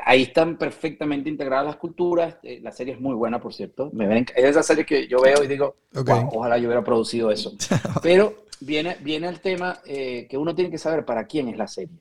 [0.06, 2.38] ahí están perfectamente integradas las culturas.
[2.44, 3.90] eh, la serie es muy buena, por cierto.
[3.92, 6.08] Me ven, es de esas series que yo veo y digo, Ok.
[6.08, 7.52] "Wow, ojalá yo hubiera producido eso.
[8.02, 11.66] Pero viene, viene el tema eh, que uno tiene que saber para quién es la
[11.66, 11.96] serie.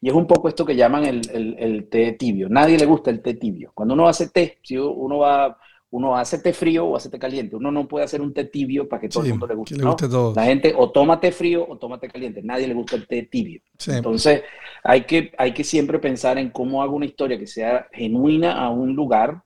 [0.00, 2.48] Y es un poco esto que llaman el, el- el té tibio.
[2.48, 3.72] Nadie le gusta el té tibio.
[3.74, 5.58] Cuando uno hace té, si uno va,
[5.90, 7.56] uno hace té frío o hace té caliente.
[7.56, 9.74] Uno no puede hacer un té tibio para que todo Sí, el mundo le guste.
[10.34, 12.42] La gente o toma té frío o toma té caliente.
[12.42, 13.60] Nadie le gusta el té tibio.
[13.78, 13.92] Sí.
[13.92, 14.42] Entonces,
[14.84, 18.70] hay que, hay que siempre pensar en cómo hago una historia que sea genuina a
[18.70, 19.42] un lugar,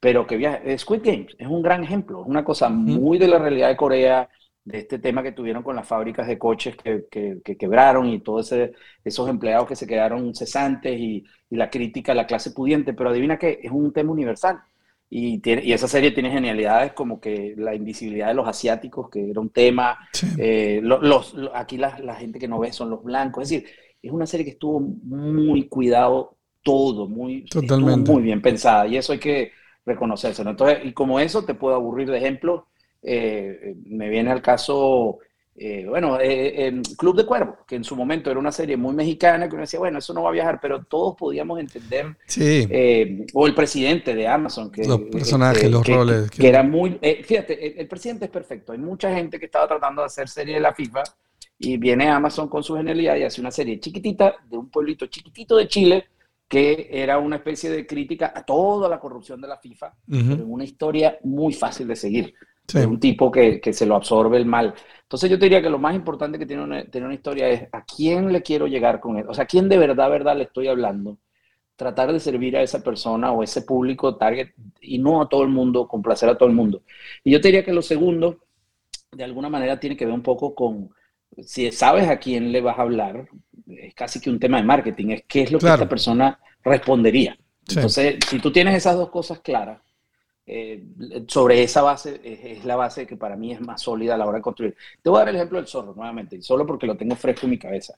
[0.00, 0.76] pero que viaje.
[0.78, 4.28] Squid Games es un gran ejemplo, es una cosa muy de la realidad de Corea,
[4.66, 8.20] de este tema que tuvieron con las fábricas de coches que, que- que quebraron y
[8.20, 8.52] todos
[9.04, 13.10] esos empleados que se quedaron cesantes y, y la crítica a la clase pudiente, pero
[13.10, 14.60] adivina que es un tema universal.
[15.08, 19.30] Y, tiene, y esa serie tiene genialidades como que la invisibilidad de los asiáticos, que
[19.30, 20.26] era un tema, Sí.
[20.36, 23.44] eh, lo- los, lo- aquí la, la gente que no ve son los blancos.
[23.44, 23.68] Es decir,
[24.02, 28.10] es una serie que estuvo muy cuidado todo, muy, Totalmente.
[28.10, 28.86] muy bien pensada.
[28.88, 29.52] Y eso hay que
[29.84, 30.50] reconocérselo.
[30.50, 32.64] Entonces, y como eso, te puedo aburrir de ejemplos.
[33.08, 35.18] Eh, me viene al caso,
[35.54, 38.94] eh, bueno, eh, eh, Club de Cuervos, que en su momento era una serie muy
[38.96, 42.66] mexicana, que uno decía, bueno, eso no va a viajar, pero todos podíamos entender Sí.
[43.32, 46.98] o el presidente de Amazon, que, Los personajes, los que- roles, que, que- era muy,
[47.22, 48.72] fíjate, el, el presidente es perfecto.
[48.72, 51.04] Hay mucha gente que estaba tratando de hacer serie de la FIFA
[51.60, 55.56] y viene Amazon con su genialidad y hace una serie chiquitita de un pueblito chiquitito
[55.56, 56.06] de Chile
[56.48, 60.64] que era una especie de crítica a toda la corrupción de la FIFA, pero una
[60.64, 62.34] historia muy fácil de seguir
[62.68, 62.80] Sí.
[62.80, 64.74] de un tipo que, que se lo absorbe el mal.
[65.02, 67.68] Entonces yo te diría que lo más importante que tiene una, tener una historia es
[67.72, 69.26] a quién le quiero llegar con él.
[69.28, 71.18] O sea, a quién de verdad, verdad le estoy hablando.
[71.76, 74.48] Tratar de servir a esa persona o ese público target
[74.80, 76.82] y no a todo el mundo, complacer a todo el mundo.
[77.22, 78.38] Y yo te diría que lo segundo,
[79.12, 80.90] de alguna manera, tiene que ver un poco con,
[81.42, 83.28] si sabes a quién le vas a hablar,
[83.68, 85.76] es casi que un tema de marketing, es qué es lo Claro.
[85.78, 87.36] que esta persona respondería.
[87.68, 87.74] Sí.
[87.76, 89.80] Entonces, si tú tienes esas dos cosas claras,
[90.46, 90.82] eh,
[91.26, 94.26] sobre esa base es, es la base que para mí es más sólida a la
[94.26, 94.76] hora de construir.
[95.02, 97.50] Te voy a dar el ejemplo del zorro nuevamente, solo porque lo tengo fresco en
[97.50, 97.94] mi cabeza.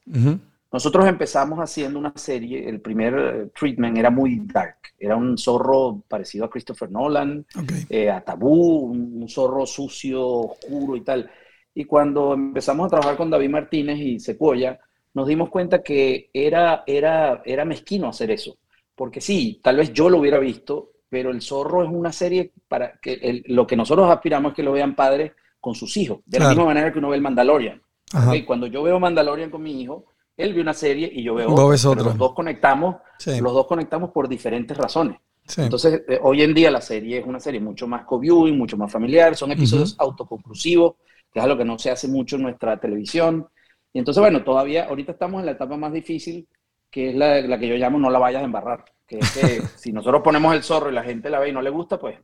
[0.70, 6.02] Nosotros empezamos haciendo una serie, el primer eh, treatment era muy dark, era un zorro
[6.06, 7.46] parecido a Christopher Nolan,
[7.88, 11.30] eh, a Tabú, un, un zorro sucio, oscuro y tal.
[11.74, 14.78] Y cuando empezamos a trabajar con David Martínez y Secuoya,
[15.14, 18.56] nos dimos cuenta que era, era, era mezquino hacer eso.
[18.94, 22.98] Porque sí, tal vez yo lo hubiera visto, pero El Zorro es una serie para
[23.00, 26.38] que el- lo que nosotros aspiramos es que lo vean padres con sus hijos, de
[26.38, 26.50] la Claro.
[26.56, 27.80] misma manera que uno ve el Mandalorian.
[28.12, 28.30] Ajá.
[28.30, 28.44] ¿ok?
[28.46, 30.06] Cuando yo veo Mandalorian con mi hijo,
[30.36, 33.40] él ve una serie y yo veo otra, pero los dos conectamos, Sí.
[33.40, 35.18] los dos conectamos por diferentes razones.
[35.46, 35.62] Sí.
[35.62, 38.92] Entonces, eh, hoy en día la serie es una serie mucho más co-viewing, mucho más
[38.92, 40.94] familiar, son episodios autoconclusivos,
[41.32, 43.48] que es algo que no se hace mucho en nuestra televisión.
[43.92, 46.46] Y entonces, bueno, todavía, ahorita estamos en la etapa más difícil,
[46.90, 49.62] que es la, la que yo llamo no la vayas a embarrar, que es que
[49.76, 52.18] si nosotros ponemos el zorro y la gente la ve y no le gusta, pues...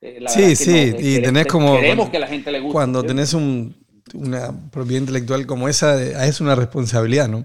[0.00, 2.52] eh, la Sí, es que sí, no, y quere- tenés como- Queremos que la gente
[2.52, 2.72] le guste.
[2.72, 3.30] Cuando ¿entiendes?
[3.30, 3.76] tenés un-
[4.14, 7.44] una propiedad intelectual como esa, eh, es una responsabilidad, ¿no?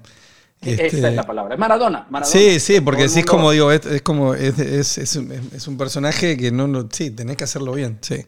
[0.62, 1.56] Esa Este, es la palabra.
[1.56, 2.08] Es Maradona.
[2.10, 2.26] Maradona.
[2.40, 5.68] Sí, sí, porque sí es como digo, es, es como es, es, es un, es
[5.68, 8.26] un personaje que no, no, sí, tenés que hacerlo bien, sí.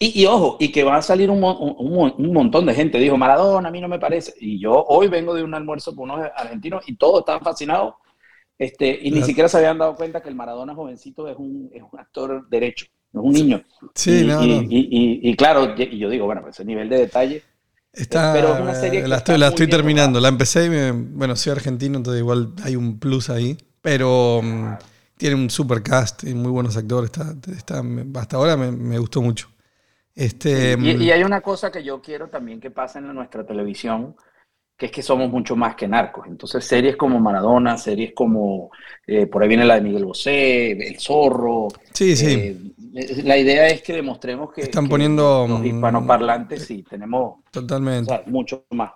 [0.00, 2.98] Y, y ojo, y que va a salir un, un, un montón de gente.
[2.98, 4.34] Dijo, Maradona, a mí no me parece.
[4.40, 7.94] Y yo hoy vengo de un almuerzo con unos argentinos y todos estaban fascinados.
[8.58, 9.26] Este, y ni Claro.
[9.26, 12.86] siquiera se habían dado cuenta que el Maradona jovencito es un, es un actor derecho,
[13.12, 13.62] no es un niño.
[13.94, 14.74] Sí, y, no, y, no.
[15.30, 17.44] y- claro, y yo digo, bueno, ese nivel de detalle.
[17.92, 20.92] Está, Pero es una serie que la estoy, la estoy terminando, la empecé y me-
[20.92, 24.74] bueno, soy argentino, entonces igual hay un plus ahí, pero mm,
[25.16, 27.82] tiene un super cast y muy buenos actores, está, está-
[28.20, 29.48] hasta ahora me, me gustó mucho.
[30.14, 33.44] Este, Y, mm, y hay una cosa que yo quiero también que pase en nuestra
[33.46, 34.16] televisión,
[34.76, 36.26] que es que somos mucho más que narcos.
[36.26, 38.70] Entonces, series como Maradona, series como,
[39.06, 41.68] eh, por ahí viene la de Miguel Bosé, El Zorro.
[41.92, 42.72] Sí, sí.
[42.94, 47.38] eh, la idea es que demostremos que, Están que poniendo, los mm, hispanoparlantes sí tenemos
[47.38, 48.06] o totalmente.
[48.06, 48.92] sea, mucho más.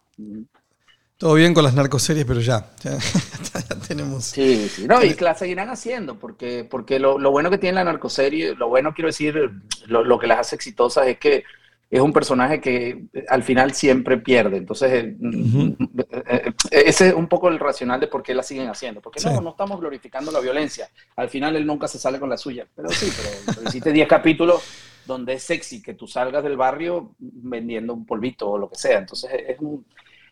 [1.15, 1.19] Mm.
[1.19, 2.99] Todo bien con las narcoseries, pero ya, ya,
[3.69, 4.25] ya tenemos...
[4.25, 7.77] Sí, sí, no, y que la seguirán haciendo, porque, porque lo, lo bueno que tiene
[7.77, 9.51] la narcoserie, lo bueno quiero decir,
[9.87, 11.45] lo, lo que las hace exitosas es que
[11.91, 14.57] es un personaje que eh, al final siempre pierde.
[14.57, 15.77] Entonces, eh, Ujú.
[16.29, 19.01] eh, ese es un poco el racional de por qué la siguen haciendo.
[19.01, 19.29] Porque Sí.
[19.29, 20.89] no, no estamos glorificando la violencia.
[21.15, 22.67] Al final él nunca se sale con la suya.
[22.75, 24.63] Pero sí, pero, pero hiciste 10 capítulos
[25.07, 28.99] donde es sexy que tú salgas del barrio vendiendo un polvito o lo que sea.
[28.99, 29.85] Entonces, es un,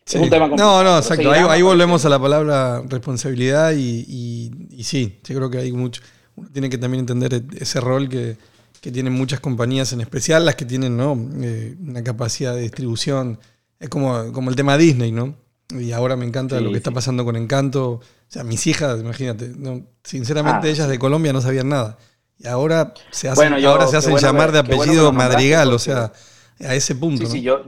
[0.05, 0.17] Sí.
[0.19, 0.83] es un tema complicado.
[0.83, 1.31] No, no, exacto.
[1.31, 6.03] Ahí, volvemos a la palabra responsabilidad y, y- y sí, yo creo que hay mucho.
[6.37, 8.37] Uno tiene que también entender e- ese rol que,
[8.81, 11.17] que tienen muchas compañías, en especial las que tienen ¿no?
[11.43, 13.39] Eh, una capacidad de distribución.
[13.79, 15.37] Es como, como el tema Disney, ¿no?
[15.71, 17.91] Y ahora me encanta Sí, lo que está pasando con Encanto.
[17.93, 21.97] O sea, mis hijas, imagínate, no, sinceramente Ah, ellas de Colombia no sabían nada.
[22.39, 25.13] Y ahora se hacen, Bueno, yo- ahora se hacen bueno llamar que- de bueno apellido
[25.13, 26.13] Madrigal, o sea,
[26.61, 27.25] a ese punto.
[27.27, 27.63] Sí, sí, yo,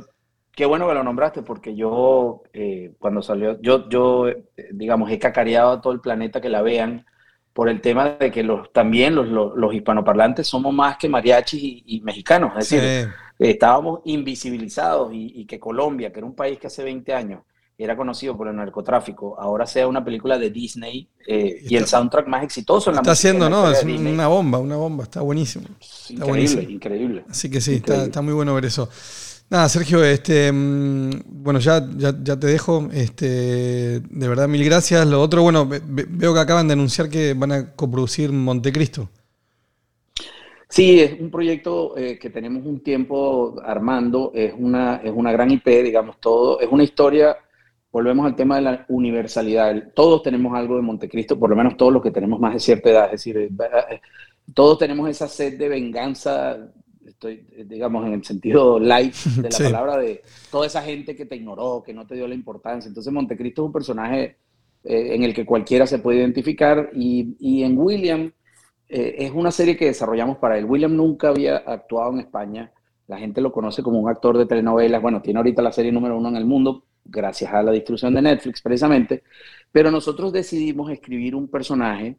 [0.56, 5.18] qué bueno que lo nombraste porque yo, eh, cuando salió, yo, yo, eh, digamos, he
[5.18, 7.04] cacareado a todo el planeta que la vean
[7.52, 11.62] por el tema de que los, también los, los, los hispanoparlantes somos más que mariachis
[11.62, 12.92] y, y mexicanos, es Sí, decir,
[13.38, 17.42] estábamos invisibilizados y, y que Colombia, que era un país que hace 20 años
[17.76, 21.86] era conocido por el narcotráfico, ahora sea una película de Disney eh, y, Está- el
[21.86, 23.70] soundtrack más exitoso en la está haciendo, ¿no?
[23.70, 25.66] Es una bomba, una bomba, está buenísimo.
[26.08, 26.70] Increíble, buenísimo.
[26.70, 27.26] increíble.
[27.28, 28.88] Así que sí, está, está muy bueno ver eso.
[29.50, 32.88] Nada, Sergio, este, mm, bueno, ya, ya, ya te dejo.
[32.92, 35.06] Este, de verdad, mil gracias.
[35.06, 39.08] Lo otro, bueno, ve- ve- veo que acaban de anunciar que van a coproducir Montecristo.
[40.68, 45.50] Sí, es un proyecto eh, que tenemos un tiempo armando, es una, es una gran
[45.50, 47.36] IP, digamos, todo, es una historia,
[47.92, 51.92] volvemos al tema de la universalidad, todos tenemos algo de Montecristo, por lo menos todos
[51.92, 53.50] los que tenemos más de cierta edad, es decir, eh,
[53.90, 54.00] eh,
[54.52, 56.58] todos tenemos esa sed de venganza,
[57.28, 59.62] estoy, eh, digamos, en el sentido light de la Sí.
[59.64, 63.12] palabra, de toda esa gente que te ignoró, que no te dio la importancia, entonces
[63.12, 64.36] Montecristo es un personaje
[64.84, 68.30] eh, en el que cualquiera se puede identificar y, y en William
[68.88, 70.66] eh, es una serie que desarrollamos para él.
[70.66, 72.70] William nunca había actuado en España.
[73.06, 75.00] La gente lo conoce como un actor de telenovelas.
[75.00, 78.22] Bueno, tiene ahorita la serie número uno en el mundo, gracias a la distribución de
[78.22, 79.22] Netflix, precisamente.
[79.72, 82.16] Pero nosotros decidimos escribir un personaje,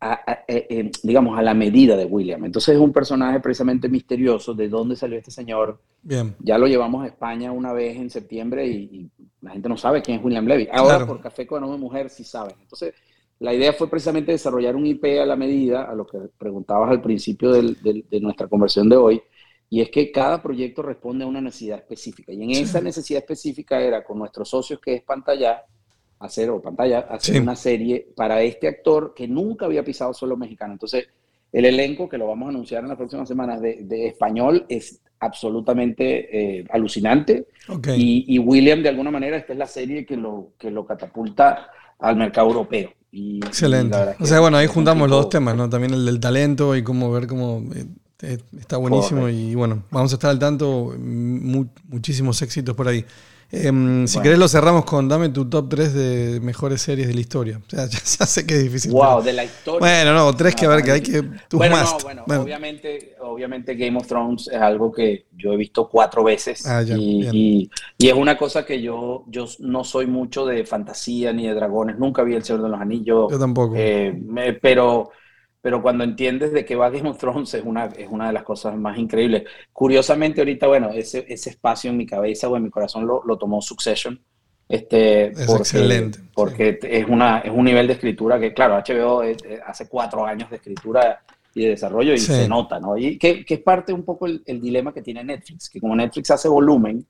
[0.00, 2.44] a- a- eh, eh, digamos, a la medida de William.
[2.44, 4.54] Entonces es un personaje precisamente misterioso.
[4.54, 5.80] ¿De dónde salió este señor?
[6.02, 6.34] Bien.
[6.40, 9.10] Ya lo llevamos a España una vez en septiembre y, y
[9.40, 10.68] la gente no sabe quién es William Levy.
[10.72, 11.06] Ahora Claro.
[11.06, 12.54] por Café con de Mujer sí saben.
[12.60, 12.94] Entonces,
[13.40, 17.00] la idea fue precisamente desarrollar un IP a la medida, a lo que preguntabas al
[17.00, 19.22] principio del- del- de nuestra conversión de hoy,
[19.70, 22.32] y es que cada proyecto responde a una necesidad específica.
[22.32, 25.62] Y en esa necesidad específica era con nuestros socios, que es Pantalla,
[26.20, 27.40] hacer, o Pantalla, hacer Sí.
[27.40, 30.72] una serie para este actor que nunca había pisado suelo mexicano.
[30.72, 31.06] Entonces,
[31.52, 35.00] el elenco, que lo vamos a anunciar en las próximas semanas, de, de español, es
[35.20, 37.46] absolutamente eh, alucinante.
[37.68, 37.88] Ok.
[37.96, 41.70] Y, y William, de alguna manera, esta es la serie que lo, que lo catapulta
[41.98, 42.90] al mercado europeo.
[43.10, 43.96] Y, y Excelente.
[43.96, 45.68] es O sea, bueno, ahí juntamos los tipo- dos temas, ¿no?
[45.70, 47.86] También el del talento y cómo ver cómo eh,
[48.22, 49.28] eh, está buenísimo.
[49.28, 50.94] Y bueno, vamos a estar al tanto.
[50.98, 53.04] mu- muchísimos éxitos por ahí.
[53.50, 54.22] Em, Si Bueno.
[54.24, 57.58] querés, lo cerramos con dame tu top 3 de mejores series de la historia.
[57.66, 58.90] O sea, ya, ya sé que es difícil.
[58.92, 59.80] Wow, pero- de la historia.
[59.80, 61.20] Bueno, no, tres que a ver, que hay que.
[61.52, 65.88] Bueno, no, bueno, Bueno, Obviamente, obviamente Game of Thrones es algo que yo he visto
[65.88, 70.06] cuatro veces Ah, ya, y, y- y es una cosa que yo, yo no soy
[70.06, 73.74] mucho de fantasía ni de dragones, nunca vi El Señor de los Anillos, yo tampoco.
[73.78, 75.10] eh, me- pero,
[75.60, 78.42] pero cuando entiendes de qué va Game of Thrones es una, es una de las
[78.44, 79.44] cosas más increíbles.
[79.72, 83.36] Curiosamente ahorita, bueno, ese, ese espacio en mi cabeza o en mi corazón lo, lo
[83.38, 84.20] tomó Succession.
[84.68, 89.22] Este, Es porque, excelente, Porque es, una, es un nivel de escritura que, claro, HBO
[89.22, 91.22] es- hace cuatro años de escritura
[91.54, 92.32] y de desarrollo y Sí.
[92.32, 92.96] se nota, ¿no?
[92.96, 95.96] Y que, que es parte un poco el, el dilema que tiene Netflix, que como
[95.96, 97.04] Netflix hace volumen,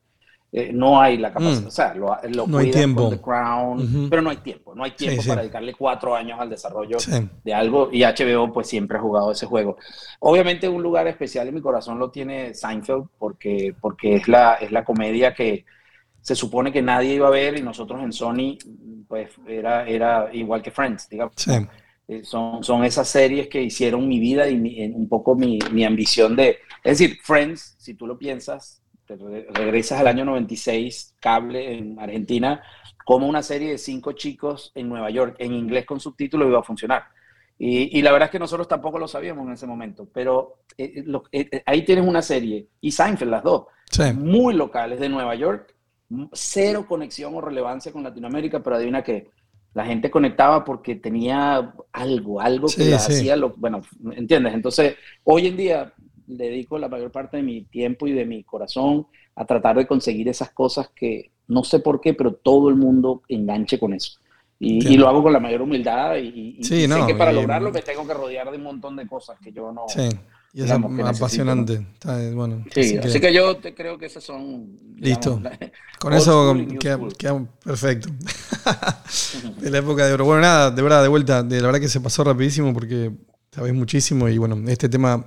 [0.51, 1.67] eh, no hay la capacidad, Mm.
[1.67, 3.03] o sea, lo, lo No hay tiempo.
[3.03, 4.09] con The Crown, Ujú.
[4.09, 5.29] pero no hay tiempo, no hay tiempo sí.
[5.29, 7.13] para dedicarle cuatro años al desarrollo Sí.
[7.45, 9.77] de algo y HBO pues siempre ha jugado ese juego.
[10.21, 14.73] Obviamente un lugar especial en mi corazón lo tiene Seinfeld porque, porque es, la, es
[14.73, 15.67] la comedia que
[16.23, 18.57] se supone que nadie iba a ver y nosotros en Sony
[19.07, 21.35] pues era, era igual que Friends, digamos.
[21.37, 21.53] Sí.
[22.09, 25.85] Eh, Son, son esas series que hicieron mi vida y mi- un poco mi, mi
[25.85, 26.57] ambición de...
[26.83, 28.81] Es decir, Friends, si tú lo piensas,
[29.17, 32.63] te regresas al año 96, cable en Argentina,
[33.05, 36.63] como una serie de cinco chicos en Nueva York, en inglés con subtítulos, iba a
[36.63, 37.05] funcionar.
[37.59, 40.93] Y, y la verdad es que nosotros tampoco lo sabíamos en ese momento, pero eh,
[40.97, 44.03] eh, lo- eh, ahí tienes una serie, y Seinfeld, las dos, Sí.
[44.13, 45.75] muy locales de Nueva York,
[46.33, 49.29] cero conexión o relevancia con Latinoamérica, pero adivina que
[49.75, 53.13] la gente conectaba porque tenía algo, algo que Sí, la sí.
[53.13, 53.81] hacía, lo, bueno,
[54.13, 54.55] ¿entiendes?
[54.55, 55.93] Entonces, hoy en día
[56.37, 60.29] dedico la mayor parte de mi tiempo y de mi corazón a tratar de conseguir
[60.29, 64.19] esas cosas que no sé por qué, pero todo el mundo enganche con eso.
[64.61, 67.33] Y, y lo hago con la mayor humildad y, y- Sí, sé no, que para
[67.33, 69.85] y- lograrlo me tengo que rodear de un montón de cosas que yo no...
[69.89, 70.09] Sí.
[70.53, 71.87] Y es que apasionante.
[72.35, 74.67] Bueno, Sí, así así, que- que, yo te creo que esas son...
[74.97, 75.37] Listo.
[75.37, 75.59] digamos,
[76.01, 78.09] Con eso queda, queda perfecto.
[79.61, 80.25] de la época de oro.
[80.25, 83.13] Bueno, nada, de verdad, de vuelta, de la verdad que se pasó rapidísimo porque
[83.53, 85.27] sabés muchísimo y bueno, este tema,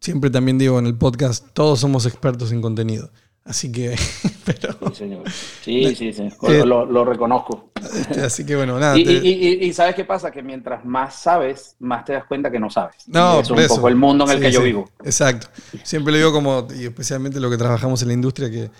[0.00, 3.10] siempre también digo en el podcast, todos somos expertos en contenido.
[3.44, 3.94] Así que,
[4.46, 5.22] pero, Sí, señor.
[5.62, 6.28] Sí, sí, sí.
[6.48, 7.70] Eh, Lo, lo reconozco.
[7.94, 8.98] este, así que bueno, nada.
[8.98, 10.30] Y, te- y- y- y ¿sabes qué pasa?
[10.30, 12.96] Que mientras más sabes, más te das cuenta que no sabes.
[13.06, 13.74] No, es un eso.
[13.76, 14.88] poco el mundo en el Sí, que yo vivo.
[15.04, 15.48] Exacto.
[15.82, 18.70] Siempre lo digo como, y especialmente lo que trabajamos en la industria, que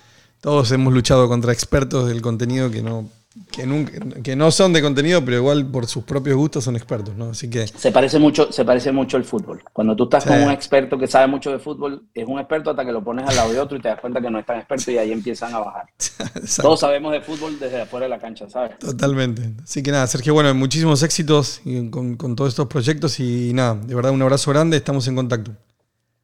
[0.41, 3.07] todos hemos luchado contra expertos del contenido que no,
[3.51, 7.17] que nunca, que no son de contenido, pero igual por sus propios gustos son expertos,
[7.17, 7.31] ¿no?
[7.31, 9.63] Así que Se parece mucho, se parece mucho el fútbol.
[9.73, 10.29] Cuando tú estás Sí.
[10.31, 13.27] con un experto que sabe mucho de fútbol, es un experto hasta que lo pones
[13.29, 15.13] al lado de otro y te das cuenta que no es tan experto y ahí
[15.13, 15.85] empiezan a bajar.
[16.37, 18.79] exacto, Todos sabemos de fútbol desde afuera de la cancha, ¿sabes?
[18.79, 19.43] totalmente.
[19.63, 21.61] Así que nada, Sergio, bueno, muchísimos éxitos
[21.91, 25.53] con, con todos estos proyectos y nada, de verdad un abrazo grande, estamos en contacto.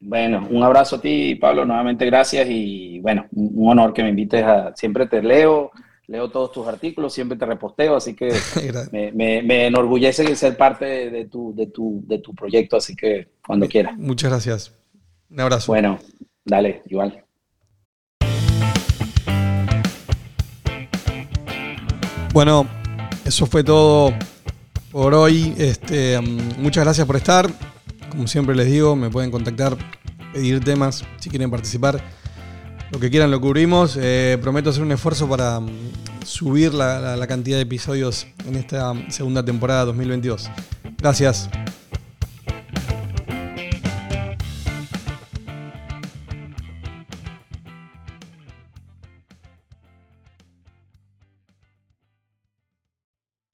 [0.02, 4.42] Bueno, un abrazo a ti, Pablo, nuevamente gracias y bueno, un honor que me invites
[4.42, 4.74] a...
[4.74, 5.70] Siempre te leo,
[6.10, 8.32] leo todos tus artículos, siempre te reposteo, así que
[8.92, 12.96] me, me- me enorgullece ser parte de, de tu, de, tu, de tu proyecto, así
[12.96, 13.96] que cuando quieras.
[13.96, 14.72] Muchas gracias.
[15.30, 15.70] Un abrazo.
[15.70, 16.00] Bueno,
[16.44, 17.24] dale, igual.
[22.32, 22.66] Bueno,
[23.24, 24.12] eso fue todo
[24.90, 25.54] por hoy.
[25.58, 27.48] Este, mm, muchas gracias por estar.
[28.10, 29.76] Como siempre les digo, me pueden contactar,
[30.32, 32.00] pedir temas si quieren participar.
[32.90, 33.96] Lo que quieran lo cubrimos.
[34.00, 35.68] Eh, prometo hacer un esfuerzo para mm,
[36.24, 40.50] subir la, la- la cantidad de episodios en esta segunda temporada 2022.
[40.98, 41.48] Gracias.